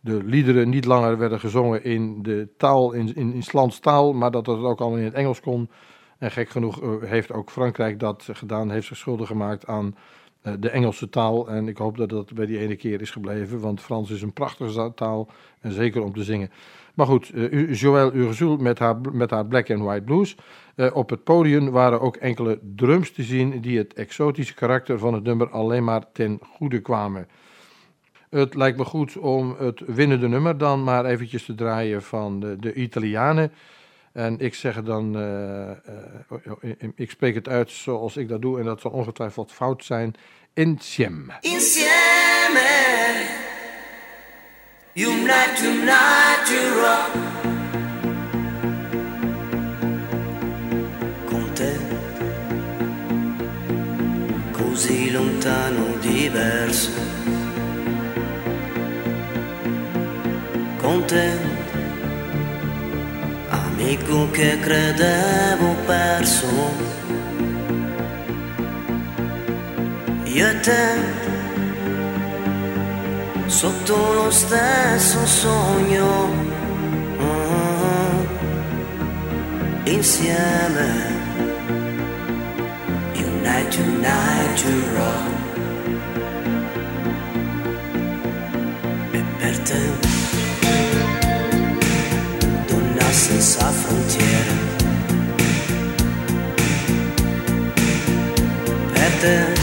[0.00, 4.46] de liederen niet langer werden gezongen in de taal, in, in, in taal, maar dat
[4.46, 5.70] het ook al in het Engels kon.
[6.18, 9.96] En gek genoeg eh, heeft ook Frankrijk dat gedaan, heeft zich schuldig gemaakt aan
[10.58, 11.48] de Engelse taal.
[11.48, 14.32] En ik hoop dat dat bij die ene keer is gebleven, want Frans is een
[14.32, 15.28] prachtige taal
[15.60, 16.50] en zeker om te zingen.
[16.94, 20.36] Maar goed, eh, Joël Urzul met haar, met haar Black and White Blues.
[20.74, 25.14] Eh, op het podium waren ook enkele drums te zien die het exotische karakter van
[25.14, 27.28] het nummer alleen maar ten goede kwamen.
[28.30, 32.56] Het lijkt me goed om het winnende nummer dan maar eventjes te draaien van de,
[32.60, 33.52] de Italianen.
[34.12, 35.76] En ik zeg dan, eh, eh,
[36.94, 40.14] ik spreek het uit zoals ik dat doe en dat zal ongetwijfeld fout zijn.
[40.54, 41.32] Insieme.
[41.40, 42.68] Insieme,
[54.80, 56.90] così lontano, diverso.
[60.78, 61.36] Con te,
[63.48, 66.46] amico che credevo perso.
[70.24, 71.19] Io e te,
[73.50, 76.32] sotto lo stesso sogno,
[77.18, 78.24] ah,
[79.86, 80.88] insieme,
[83.16, 85.38] unite, unite, rock.
[89.10, 89.80] E per te,
[92.68, 94.54] donna senza frontiere,
[98.92, 99.59] per te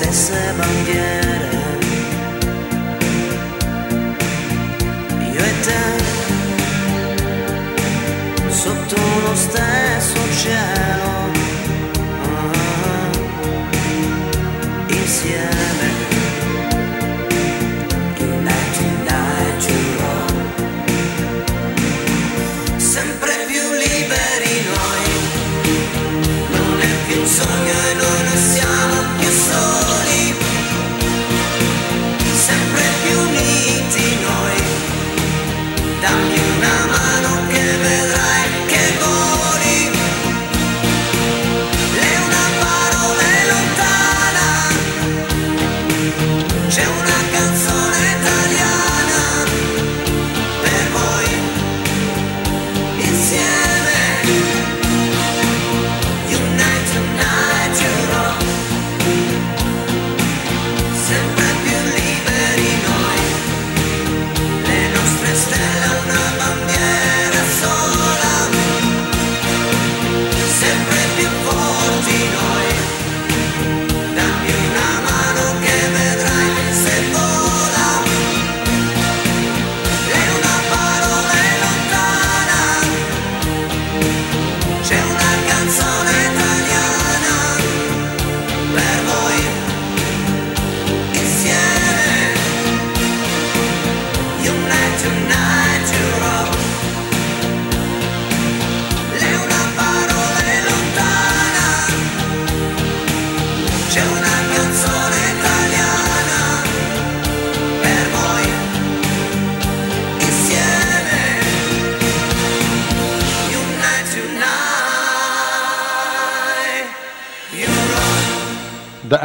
[0.00, 1.58] stesse bandiere.
[5.32, 5.82] Io e te,
[8.48, 8.96] sotto
[9.26, 11.10] lo stesso cielo,
[12.22, 13.10] ah,
[14.88, 15.69] insieme.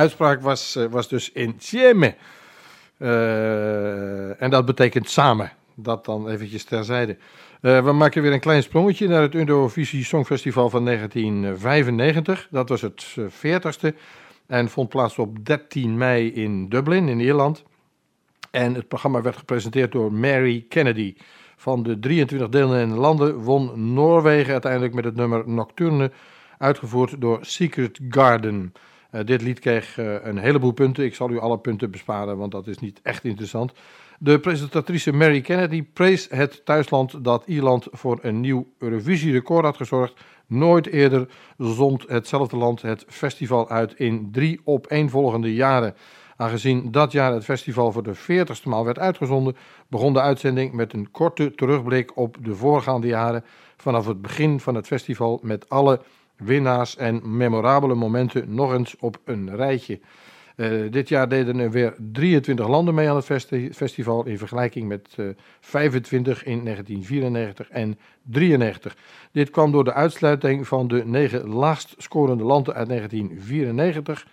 [0.06, 2.16] Uitspraak was, eh, was dus insieme.
[2.98, 5.52] Eh en dat betekent samen.
[5.76, 7.18] Dat dan eventjes terzijde.
[7.62, 12.48] Eh, we maken weer een klein sprongetje naar het Eurovisie Songfestival van 1995.
[12.52, 13.96] Dat was het eh, 40ste
[14.48, 17.64] en vond plaats op 13 mei in Dublin in Ierland.
[18.52, 21.16] En het programma werd gepresenteerd door Mary Kennedy.
[21.56, 26.12] Van de 23 deelnemende landen won Noorwegen uiteindelijk met het nummer Nocturne,
[26.58, 28.74] uitgevoerd door Secret Garden.
[29.16, 31.04] Eh, dit lied kreeg eh, een heleboel punten.
[31.04, 33.74] Ik zal u alle punten besparen, want dat is niet echt interessant.
[34.20, 40.14] De presentatrice Mary Kennedy prees het thuisland dat Ierland voor een nieuw Eurovisie-record had gezorgd.
[40.48, 45.96] Nooit eerder zond hetzelfde land het festival uit in drie opeenvolgende jaren.
[46.38, 49.56] Aangezien dat jaar het festival voor de 40ste maal werd uitgezonden,
[49.88, 53.44] begon de uitzending met een korte terugblik op de voorgaande jaren.
[53.78, 56.02] Vanaf het begin van het festival met alle
[56.38, 60.00] winnaars en memorabele momenten nog eens op een rijtje.
[60.56, 64.88] Eh, dit jaar deden er weer 23 landen mee aan het festi- festival in vergelijking
[64.88, 65.26] met eh,
[65.60, 68.96] 25 in 1994 en 93.
[69.32, 74.28] Dit kwam door de uitsluiting van de negen laagst scorende landen uit 1994.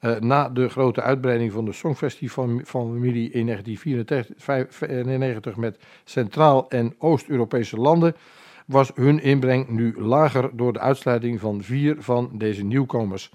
[0.00, 8.14] Eh, na de grote uitbreiding van de Songfestivalfamilie in 1994 met Centraal- en Oost-Europese landen
[8.70, 13.30] was hun inbreng nu lager door de uitsluiting van vier van deze nieuwkomers.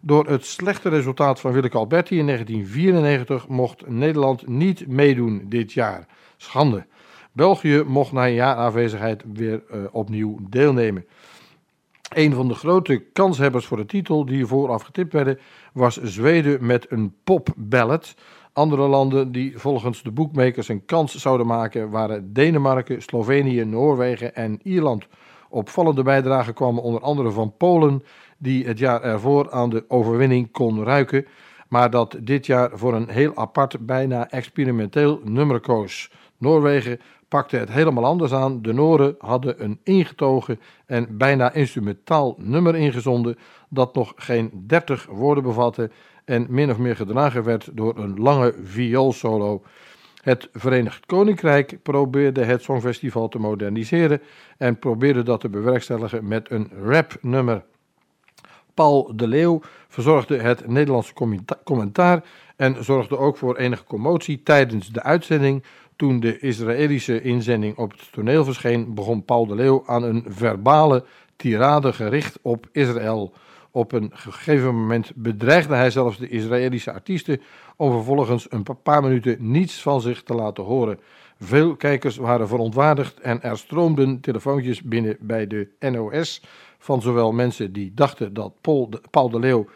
[0.00, 6.06] Door het slechte resultaat van Willeke Alberti in 1994 mocht Nederland niet meedoen dit jaar.
[6.36, 6.86] Schande.
[7.32, 11.06] België mocht na een jaar afwezigheid weer eh, opnieuw deelnemen.
[12.08, 15.38] Een van de grote kanshebbers voor de titel die vooraf getipt werden
[15.72, 18.14] was Zweden met een popballad.
[18.54, 24.58] Andere landen die volgens de boekmakers een kans zouden maken waren Denemarken, Slovenië, Noorwegen en
[24.62, 25.06] Ierland.
[25.48, 28.02] Opvallende bijdragen kwamen onder andere van Polen,
[28.38, 31.26] die het jaar ervoor aan de overwinning kon ruiken,
[31.68, 36.10] maar dat dit jaar voor een heel apart, bijna experimenteel nummer koos.
[36.38, 38.62] Noorwegen pakte het helemaal anders aan.
[38.62, 43.38] De Noren hadden een ingetogen en bijna instrumentaal nummer ingezonden
[43.68, 45.90] dat nog geen 30 woorden bevatte
[46.24, 49.62] en min of meer gedragen werd door een lange vioolsolo.
[50.22, 54.20] Het Verenigd Koninkrijk probeerde het Songfestival te moderniseren
[54.58, 57.64] en probeerde dat te bewerkstelligen met een rapnummer.
[58.74, 62.24] Paul de Leeuw verzorgde het Nederlandse commenta- commentaar
[62.56, 65.62] en zorgde ook voor enige commotie tijdens de uitzending.
[65.96, 71.04] Toen de Israëlische inzending op het toneel verscheen, begon Paul de Leeuw aan een verbale
[71.36, 73.32] tirade gericht op Israël.
[73.74, 77.40] Op een gegeven moment bedreigde hij zelfs de Israëlische artiesten
[77.76, 81.00] om vervolgens een paar minuten niets van zich te laten horen.
[81.40, 86.42] Veel kijkers waren verontwaardigd en er stroomden telefoontjes binnen bij de NOS
[86.78, 89.66] van zowel mensen die dachten dat Paul de, Paul de Leeuw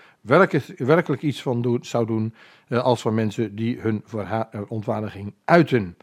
[0.78, 2.34] werkelijk, iets van doen, zou doen,
[2.68, 5.96] eh, als van mensen die hun verontwaardiging uiten.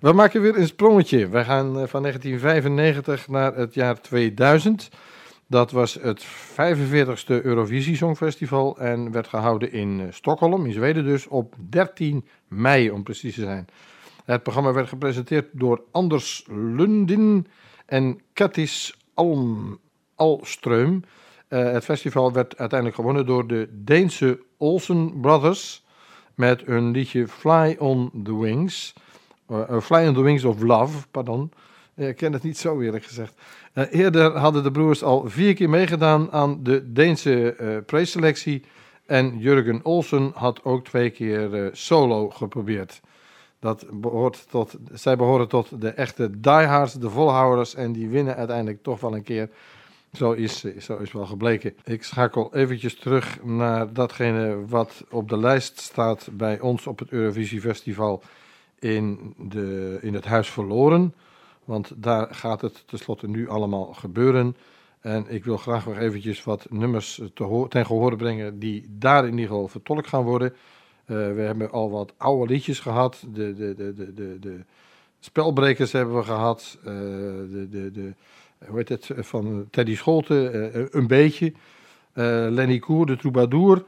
[0.00, 1.28] We maken weer een sprongetje.
[1.28, 4.90] We gaan eh, van 1995 naar het jaar 2000.
[5.52, 11.26] Dat was het 45ste Eurovisie Songfestival en werd gehouden in eh, Stockholm, in Zweden dus,
[11.26, 13.66] op 13 mei om precies te zijn.
[14.24, 17.46] Het programma werd gepresenteerd door Anders Lundin
[17.86, 19.78] en Kattis Alm,
[20.14, 21.00] Alström.
[21.48, 25.84] Eh, het festival werd uiteindelijk gewonnen door de Deense Olsen Brothers
[26.34, 28.94] met hun liedje Fly on the Wings.
[29.46, 31.52] Eh, Fly on the Wings of Love, pardon.
[31.94, 33.34] Eh, Ik ken het niet zo eerlijk gezegd.
[33.72, 38.62] Eh, eerder hadden de broers al vier keer meegedaan aan de Deense eh preselectie.
[39.06, 43.00] En Jurgen Olsen had ook twee keer solo geprobeerd.
[43.58, 47.74] Dat behoort tot, zij behoren tot de echte diehards, de volhouders.
[47.74, 49.48] En die winnen uiteindelijk toch wel een keer.
[50.12, 51.74] Zo is, zo is wel gebleken.
[51.84, 57.10] Ik schakel eventjes terug naar datgene wat op de lijst staat bij ons op het
[57.10, 58.22] Eurovisie Festival
[58.78, 61.14] in, de, in het Huis Verloren.
[61.64, 64.56] Want daar gaat het tenslotte nu allemaal gebeuren.
[65.00, 67.20] En ik wil graag nog eventjes wat nummers
[67.68, 70.54] ten gehore brengen die daar in ieder geval vertolkt gaan worden.
[71.04, 73.24] Eh, we hebben al wat oude liedjes gehad.
[73.32, 74.60] De, de, de, de, de, de
[75.20, 76.78] spelbrekers hebben we gehad.
[76.80, 78.12] Eh, de, de, de,
[78.66, 81.52] hoe heet het, van Teddy Scholten, eh, een beetje.
[82.14, 83.84] Lenny Koer, de troubadour.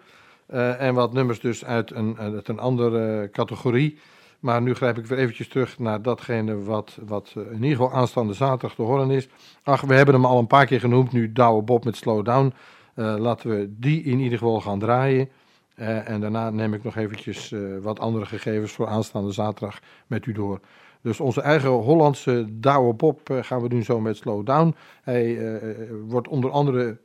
[0.47, 3.99] En wat nummers dus uit een, uit een andere categorie.
[4.45, 7.93] Maar nu grijp ik weer eventjes terug naar datgene wat, wat eh, in ieder geval
[7.93, 9.29] aanstaande zaterdag te horen is.
[9.63, 12.53] Ach, we hebben hem al een paar keer genoemd, nu Douwe Bob met Slow Down.
[12.95, 15.29] Eh, laten we die in ieder geval gaan draaien.
[15.75, 20.33] Eh, en daarna neem ik nog eventjes wat andere gegevens voor aanstaande zaterdag met u
[20.33, 20.61] door.
[21.01, 24.75] Dus onze eigen Hollandse Douwe Bob gaan we doen zo met Slow Down.
[25.03, 25.39] Hij
[26.07, 26.99] wordt onder andere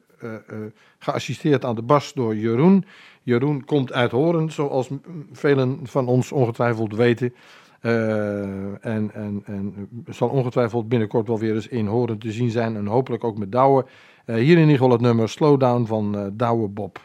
[1.00, 2.86] geassisteerd aan de bas door Jeroen.
[3.24, 4.90] Jeroen komt uit Horen, zoals
[5.32, 7.34] velen van ons ongetwijfeld weten.
[7.80, 12.76] Eh, en, en, en zal ongetwijfeld binnenkort wel weer eens in Horen te zien zijn.
[12.76, 13.86] En hopelijk ook met Douwe.
[14.26, 17.02] Eh, hier in ieder geval het nummer Slow Down van eh Douwe Bob.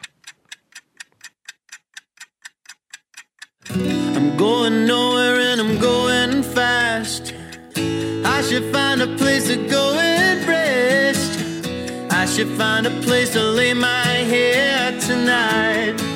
[12.35, 16.14] Should find a place to lay my head tonight.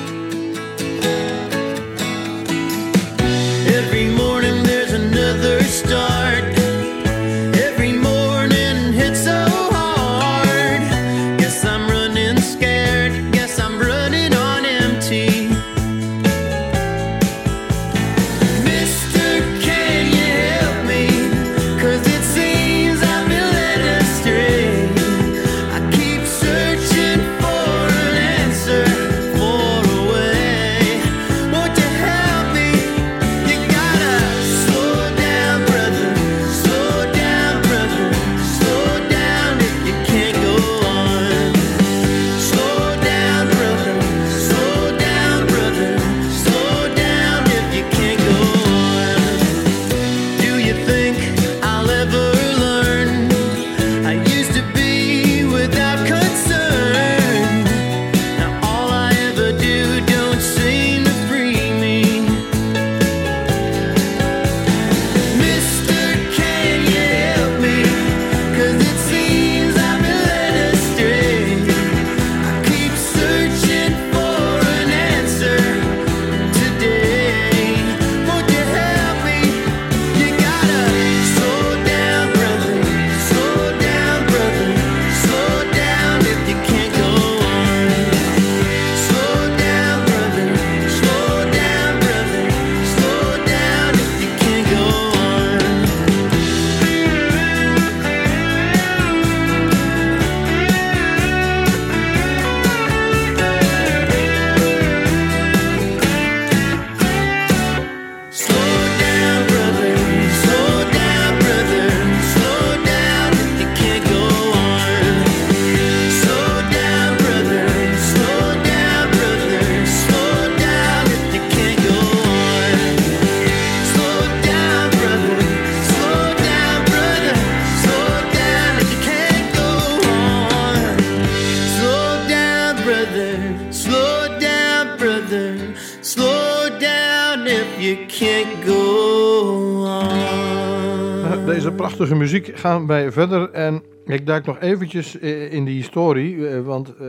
[142.32, 143.50] Muziek gaan wij verder.
[143.50, 146.48] En ik duik nog eventjes eh, in de historie.
[146.48, 147.06] eh, Want eh,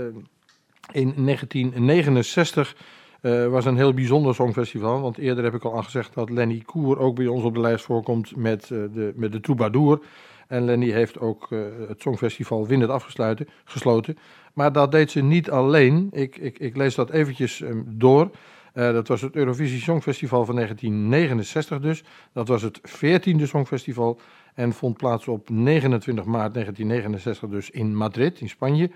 [0.92, 2.76] in 1969
[3.22, 5.02] eh, was een heel bijzonder songfestival.
[5.02, 7.86] Want eerder heb ik al aangezegd dat Lenny Koer ook bij ons op de lijst
[7.86, 10.00] voorkomt met, de, met de Troubadour.
[10.48, 11.50] En Lenny heeft ook
[11.88, 13.48] het songfestival winnend afgesloten.
[13.66, 14.18] Gesloten.
[14.54, 16.08] Maar dat deed ze niet alleen.
[16.12, 18.30] Ik, ik, ik lees dat eventjes ehm, door.
[18.74, 22.04] Dat was het Eurovisie Songfestival van 1969 dus.
[22.34, 24.20] Dat was het 14e Songfestival
[24.62, 28.92] en vond plaats op 29 maart 1969 dus in Madrid, in Spanje.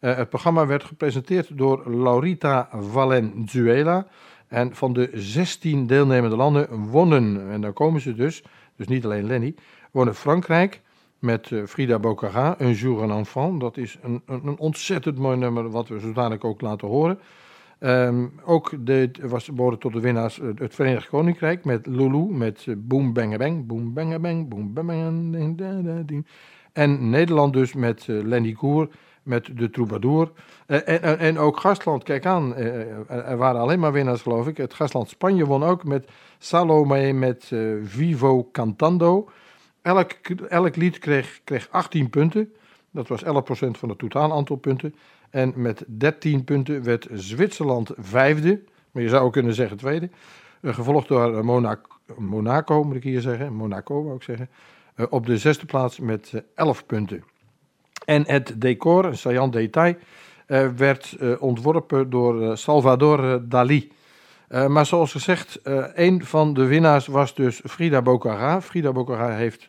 [0.00, 4.06] Eh, het programma werd gepresenteerd door Laurita Valenzuela.
[4.48, 8.42] En van de 16 deelnemende landen wonnen, en daar komen ze dus,
[8.76, 9.54] dus niet alleen Lenny,
[9.90, 10.80] wonnen Frankrijk
[11.18, 13.60] met eh, Frida Boccara, Un jour un enfant.
[13.60, 17.18] Dat is een, een, een ontzettend mooi nummer, wat we zo dadelijk ook laten horen.
[17.78, 22.64] Ehm, ook de, was behoorde tot de winnaars eh, het Verenigd Koninkrijk met Lulu, met
[22.66, 26.26] eh, Boom Bang Bang, Boom Bang Bang, Boom Bang.
[26.72, 28.88] En Nederland dus met eh, Lenny Koer,
[29.22, 30.32] met de Troubadour.
[30.66, 32.56] En, en, ook gastland, kijk aan,
[33.08, 34.56] er waren alleen maar winnaars geloof ik.
[34.56, 36.08] Het gastland Spanje won ook met
[36.38, 37.52] Salome met
[37.82, 39.28] Vivo Cantando.
[39.82, 40.12] Elk,
[40.48, 42.52] elk lied kreeg, kreeg 18 punten.
[42.90, 43.28] Dat was 11%
[43.70, 44.94] van het totaal aantal punten.
[45.36, 48.60] En met 13 punten werd Zwitserland vijfde.
[48.90, 50.08] Maar je zou ook kunnen zeggen tweede.
[50.60, 53.52] Eh, gevolgd door eh, Monaco, Monaco, moet ik hier zeggen.
[53.52, 54.48] Monaco wou zeggen.
[54.94, 57.24] Eh, op de zesde plaats met eh, 11 punten.
[58.04, 59.96] En het decor, een saillant detail,
[60.76, 63.92] werd ontworpen door Salvador Dali.
[64.48, 65.60] Maar zoals gezegd,
[65.94, 68.62] een van de winnaars was dus Frida Boccara.
[68.62, 69.68] Frida Boccara heeft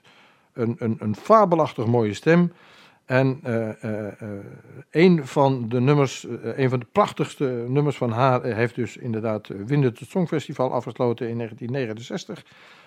[0.53, 2.51] een, een, een fabelachtig mooie stem.
[3.07, 4.29] En eh, eh, eh,
[4.91, 9.61] een van de nummers, een van de prachtigste nummers van haar, heeft dus inderdaad uh,
[9.65, 12.45] Wind het Songfestival afgesloten in 1969.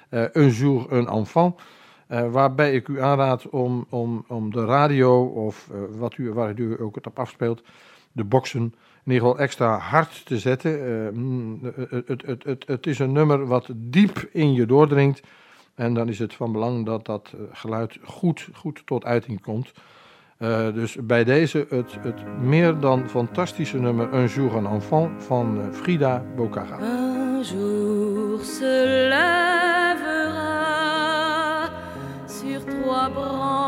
[0.09, 1.61] Eh un jour, un enfant.
[2.07, 6.95] Waarbij ik u aanraad om, om, om de radio of wat u, waar u ook
[6.95, 7.63] het op afspeelt,
[8.13, 8.63] de boxen,
[9.05, 11.11] in ieder geval extra hard te zetten.
[11.15, 11.61] Mm,
[12.67, 15.23] het, is een nummer wat diep in je doordringt.
[15.75, 19.73] En dan is het van belang dat dat geluid goed, goed tot uiting komt.
[20.41, 25.61] Eh, dus bij deze het, het meer dan fantastische nummer Un jour un enfant van
[25.61, 26.79] eh, Frida Bocaga.
[26.81, 30.39] Un jour se lèvera
[32.27, 33.60] sur trois branches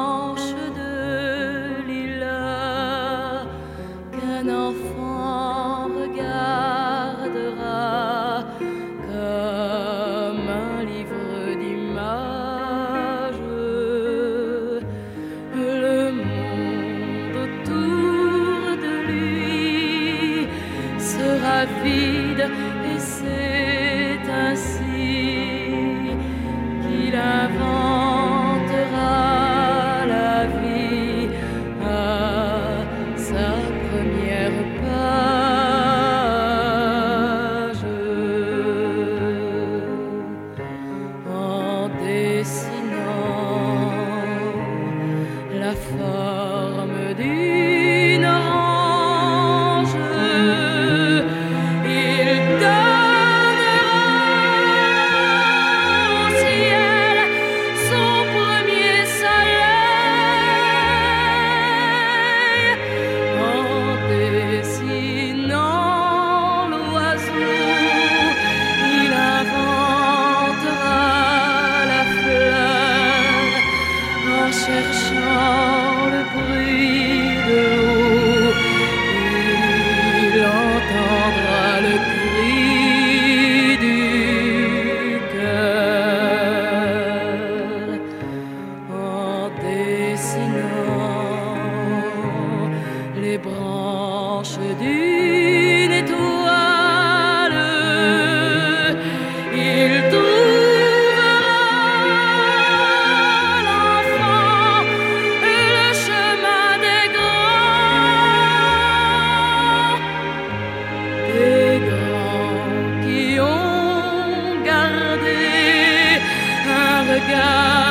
[117.34, 117.81] un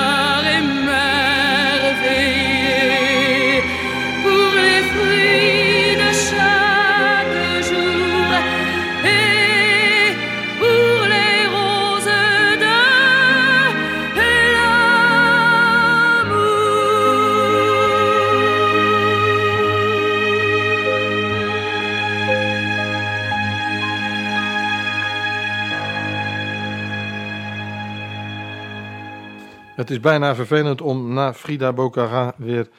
[29.82, 32.70] Het is bijna vervelend om na Frida Bocaga weer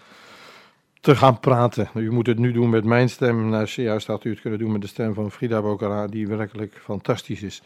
[1.01, 1.89] te gaan praten.
[1.95, 3.49] U moet het nu doen met mijn stem.
[3.49, 6.81] Nou, zojuist had u het kunnen doen met de stem van Frida Bocaga, die werkelijk
[6.83, 7.63] fantastisch is.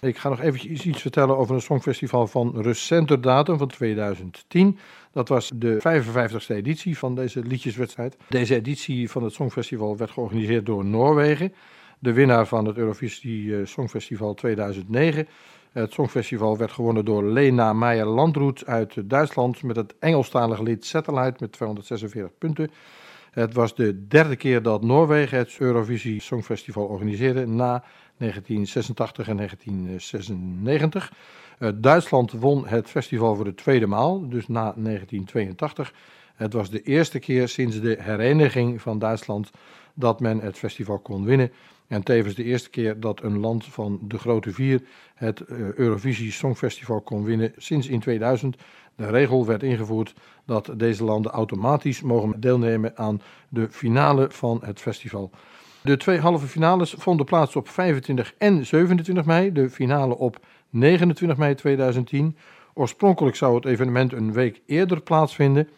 [0.00, 4.78] Ik ga nog eventjes iets vertellen over een songfestival van recenter datum, van 2010.
[5.12, 8.16] Dat was de 55ste editie van deze liedjeswedstrijd.
[8.28, 11.54] Deze editie van het songfestival werd georganiseerd door Noorwegen.
[11.98, 15.28] De winnaar van het Eurovisie eh, Songfestival 2009.
[15.72, 21.52] Het songfestival werd gewonnen door Lena Meijer-Landroet uit Duitsland met het Engelstalige lied Satellite met
[21.52, 22.70] 246 punten.
[23.30, 27.84] Het was de derde keer dat Noorwegen het Eurovisie Songfestival organiseerde na
[28.16, 31.12] 1986 en 1996.
[31.58, 35.92] Eh, Duitsland won het festival voor de tweede maal, dus na 1982.
[36.34, 39.50] Het was de eerste keer sinds de hereniging van Duitsland
[39.94, 41.52] dat men het festival kon winnen.
[41.90, 44.82] En tevens de eerste keer dat een land van de grote vier
[45.14, 48.56] het eh, Eurovisie Songfestival kon winnen sinds in 2000.
[48.96, 50.14] De regel werd ingevoerd
[50.46, 55.30] dat deze landen automatisch mogen deelnemen aan de finale van het festival.
[55.82, 59.52] De twee halve finales vonden plaats op 25 en 27 mei.
[59.52, 62.36] De finale op 29 mei 2010.
[62.74, 65.68] Oorspronkelijk zou het evenement een week eerder plaatsvinden.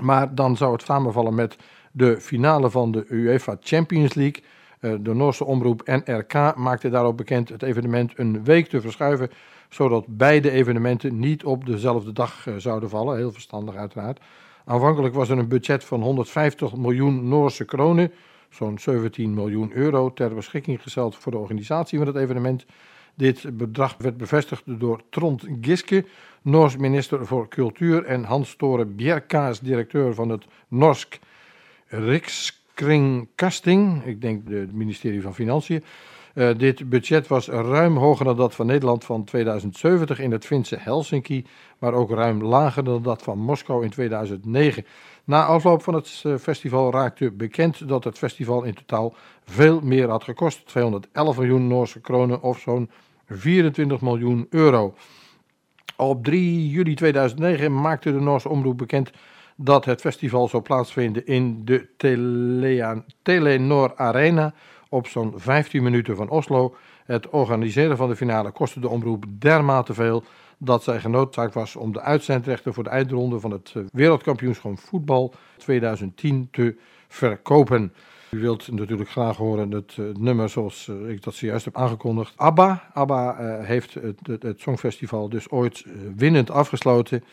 [0.00, 1.56] Maar dan zou het samenvallen met
[1.92, 4.42] de finale van de UEFA Champions League.
[4.80, 9.30] Eh, De Noorse omroep NRK maakte daarop bekend het evenement een week te verschuiven,
[9.68, 13.16] zodat beide evenementen niet op dezelfde dag eh, zouden vallen.
[13.16, 14.20] Heel verstandig uiteraard.
[14.64, 18.12] Aanvankelijk was er een budget van 150 miljoen Noorse kronen,
[18.50, 22.64] zo'n 17 miljoen euro, ter beschikking gesteld voor de organisatie van het evenement.
[23.14, 26.04] Dit bedrag werd bevestigd door Trond Giske,
[26.42, 31.18] Noors minister voor Cultuur, en Hans Tore Bjerkaas, directeur van het Norsk
[32.80, 35.84] Rikskringkasting, ik denk het ministerie van Financiën.
[36.34, 40.76] Uh, dit budget was ruim hoger dan dat van Nederland van 2070 in het Finse
[40.80, 41.44] Helsinki,
[41.78, 44.84] maar ook ruim lager dan dat van Moskou in 2009.
[45.24, 49.14] Na afloop van het uh, festival raakte bekend dat het festival in totaal
[49.44, 52.90] veel meer had gekost: 211 miljoen Noorse kronen of zo'n
[53.28, 54.94] 24 miljoen euro.
[55.96, 59.10] Op 3 juli 2009 maakte de Noorse omroep bekend
[59.60, 61.88] dat het festival zou plaatsvinden in de
[63.22, 64.54] Telenor Arena
[64.88, 66.74] op zo'n 15 minuten van Oslo.
[67.04, 70.24] Het organiseren van de finale kostte de omroep dermate veel
[70.58, 75.34] dat zij genoodzaakt was om de uitzendrechten voor de eindronde van het eh, wereldkampioenschap voetbal
[75.56, 76.76] 2010 te
[77.08, 77.92] verkopen.
[78.30, 82.32] U wilt natuurlijk graag horen het uh, nummer zoals uh, ik dat zojuist heb aangekondigd.
[82.36, 85.84] ABBA, ABBA heeft het, het, het, Songfestival dus ooit
[86.16, 87.24] winnend afgesloten.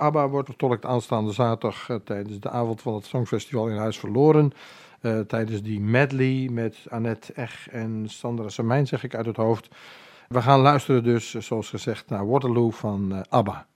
[0.00, 4.52] ABBA wordt vertolkt aanstaande zaterdag tijdens de avond van het Songfestival in Huis Verloren.
[5.26, 9.68] tijdens die medley met Annette Ech en Sandra Samijn, zeg ik uit het hoofd.
[10.28, 13.66] We gaan luisteren dus, zoals gezegd, naar Waterloo van ABBA.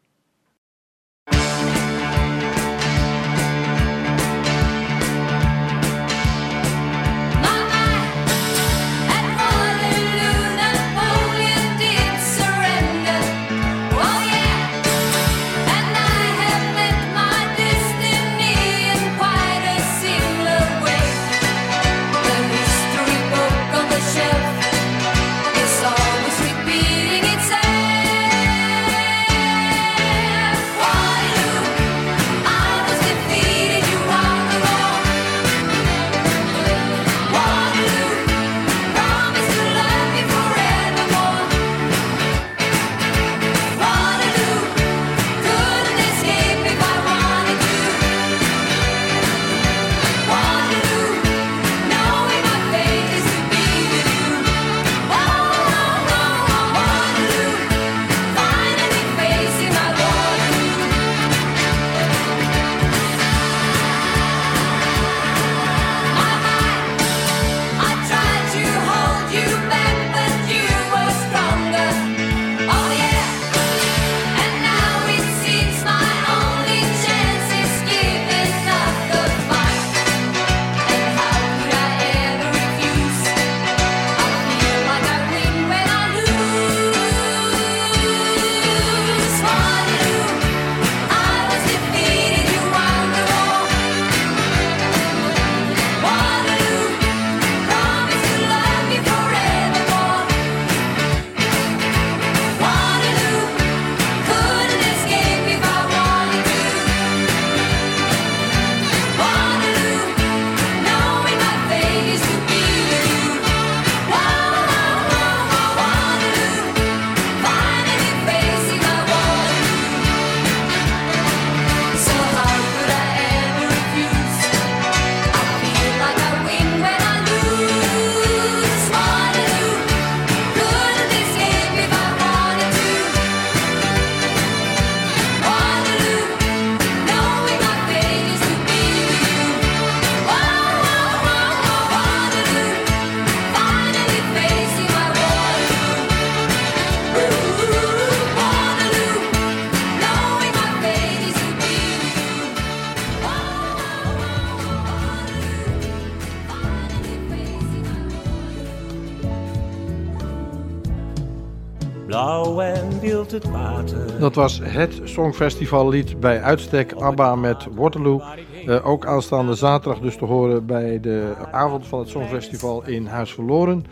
[164.25, 168.23] Dat was het Songfestivallied bij uitstek, ABBA met Waterloo.
[168.67, 173.33] Uh, ook aanstaande zaterdag dus te horen bij de avond van het Songfestival in Huis
[173.33, 173.87] Verloren.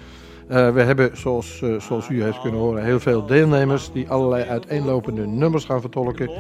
[0.51, 4.45] Uh, we hebben, zoals, uh, zoals u heeft kunnen horen, heel veel deelnemers die allerlei
[4.45, 6.31] uiteenlopende nummers gaan vertolken.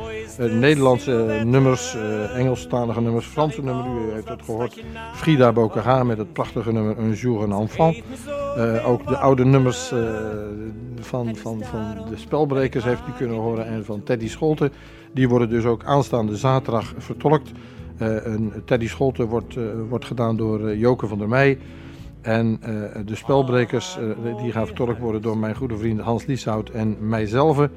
[0.40, 1.96] Uh, Nederlandse nummers,
[2.34, 4.82] Engelstalige nummers, Franse nummers, u heeft het gehoord.
[5.14, 8.02] Frida Bocage met het prachtige nummer Un jour un enfant.
[8.84, 9.92] ook de oude nummers
[11.00, 14.72] van, van, van de spelbrekers heeft u kunnen horen en van Teddy Scholten.
[15.12, 17.50] Die worden dus ook aanstaande zaterdag vertolkt.
[17.98, 19.56] een Teddy Scholten wordt,
[19.88, 21.58] wordt gedaan door Joke van der Meij.
[22.22, 22.68] En uh,
[23.06, 27.68] de spelbrekers uh, die gaan vertolkt worden door mijn goede vriend Hans Lieshout en mijzelf.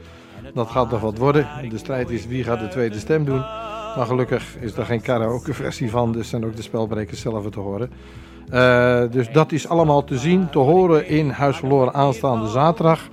[0.54, 1.48] Dat gaat nog wat worden.
[1.70, 3.40] De strijd is wie gaat de tweede stem doen.
[3.96, 7.60] Maar gelukkig is er geen karaoke versie van, dus zijn ook de spelbrekers zelf te
[7.60, 7.90] horen.
[8.54, 13.10] Uh, dus dat is allemaal te zien, te horen in Huis Verloren aanstaande zaterdag.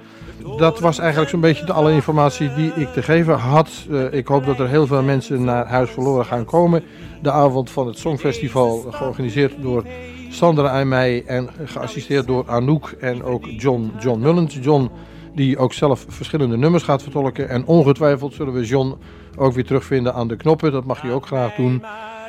[0.56, 3.70] dat was eigenlijk zo'n beetje de alle informatie die ik te geven had.
[3.90, 6.82] Eh, ik hoop dat er heel veel mensen naar Huis Verloren gaan komen.
[7.22, 9.84] De avond van het Songfestival, georganiseerd door
[10.32, 14.58] Sandra en mij en geassisteerd door Anouk en ook John, John Mullens.
[14.60, 14.90] John
[15.34, 17.48] die ook zelf verschillende nummers gaat vertolken.
[17.48, 18.94] En ongetwijfeld zullen we John
[19.36, 20.72] ook weer terugvinden aan de knoppen.
[20.72, 21.84] Dat mag je ook graag doen.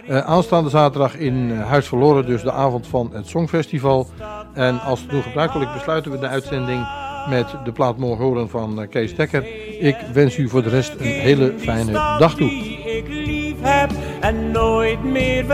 [0.08, 4.08] Eh, aanstaande zaterdag in Huis Verloren, dus de avond van het Songfestival.
[4.54, 6.88] En als nu gebruikelijk besluiten we de uitzending
[7.30, 9.46] met de plaat horen van eh, Kees Tekker.
[9.80, 12.50] Ik wens u voor de rest een hele fijne dag toe.
[12.50, 15.46] ik heb en nooit meer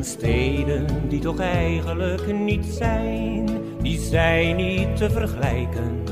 [0.00, 3.48] steden die toch eigenlijk niet zijn,
[3.82, 6.02] die zijn niet te vergelijken.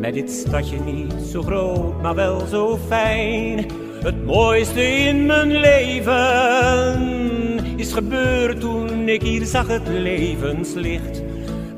[0.00, 3.66] Met dit stadje niet zo groot, maar wel zo fijn.
[4.02, 6.98] Het mooiste in mijn leven
[7.76, 11.22] is gebeurd toen ik hier zag het levenslicht.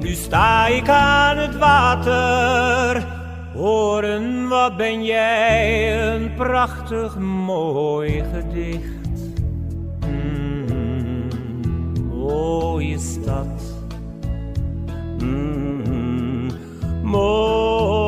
[0.01, 3.22] Nu sta ik aan het water.
[3.55, 9.41] Horen, wat ben jij een prachtig mooi gedicht.
[10.07, 11.29] Mm.
[12.11, 13.63] Oh, Mooie stad.
[15.19, 16.51] Mm.
[17.03, 18.02] Mooi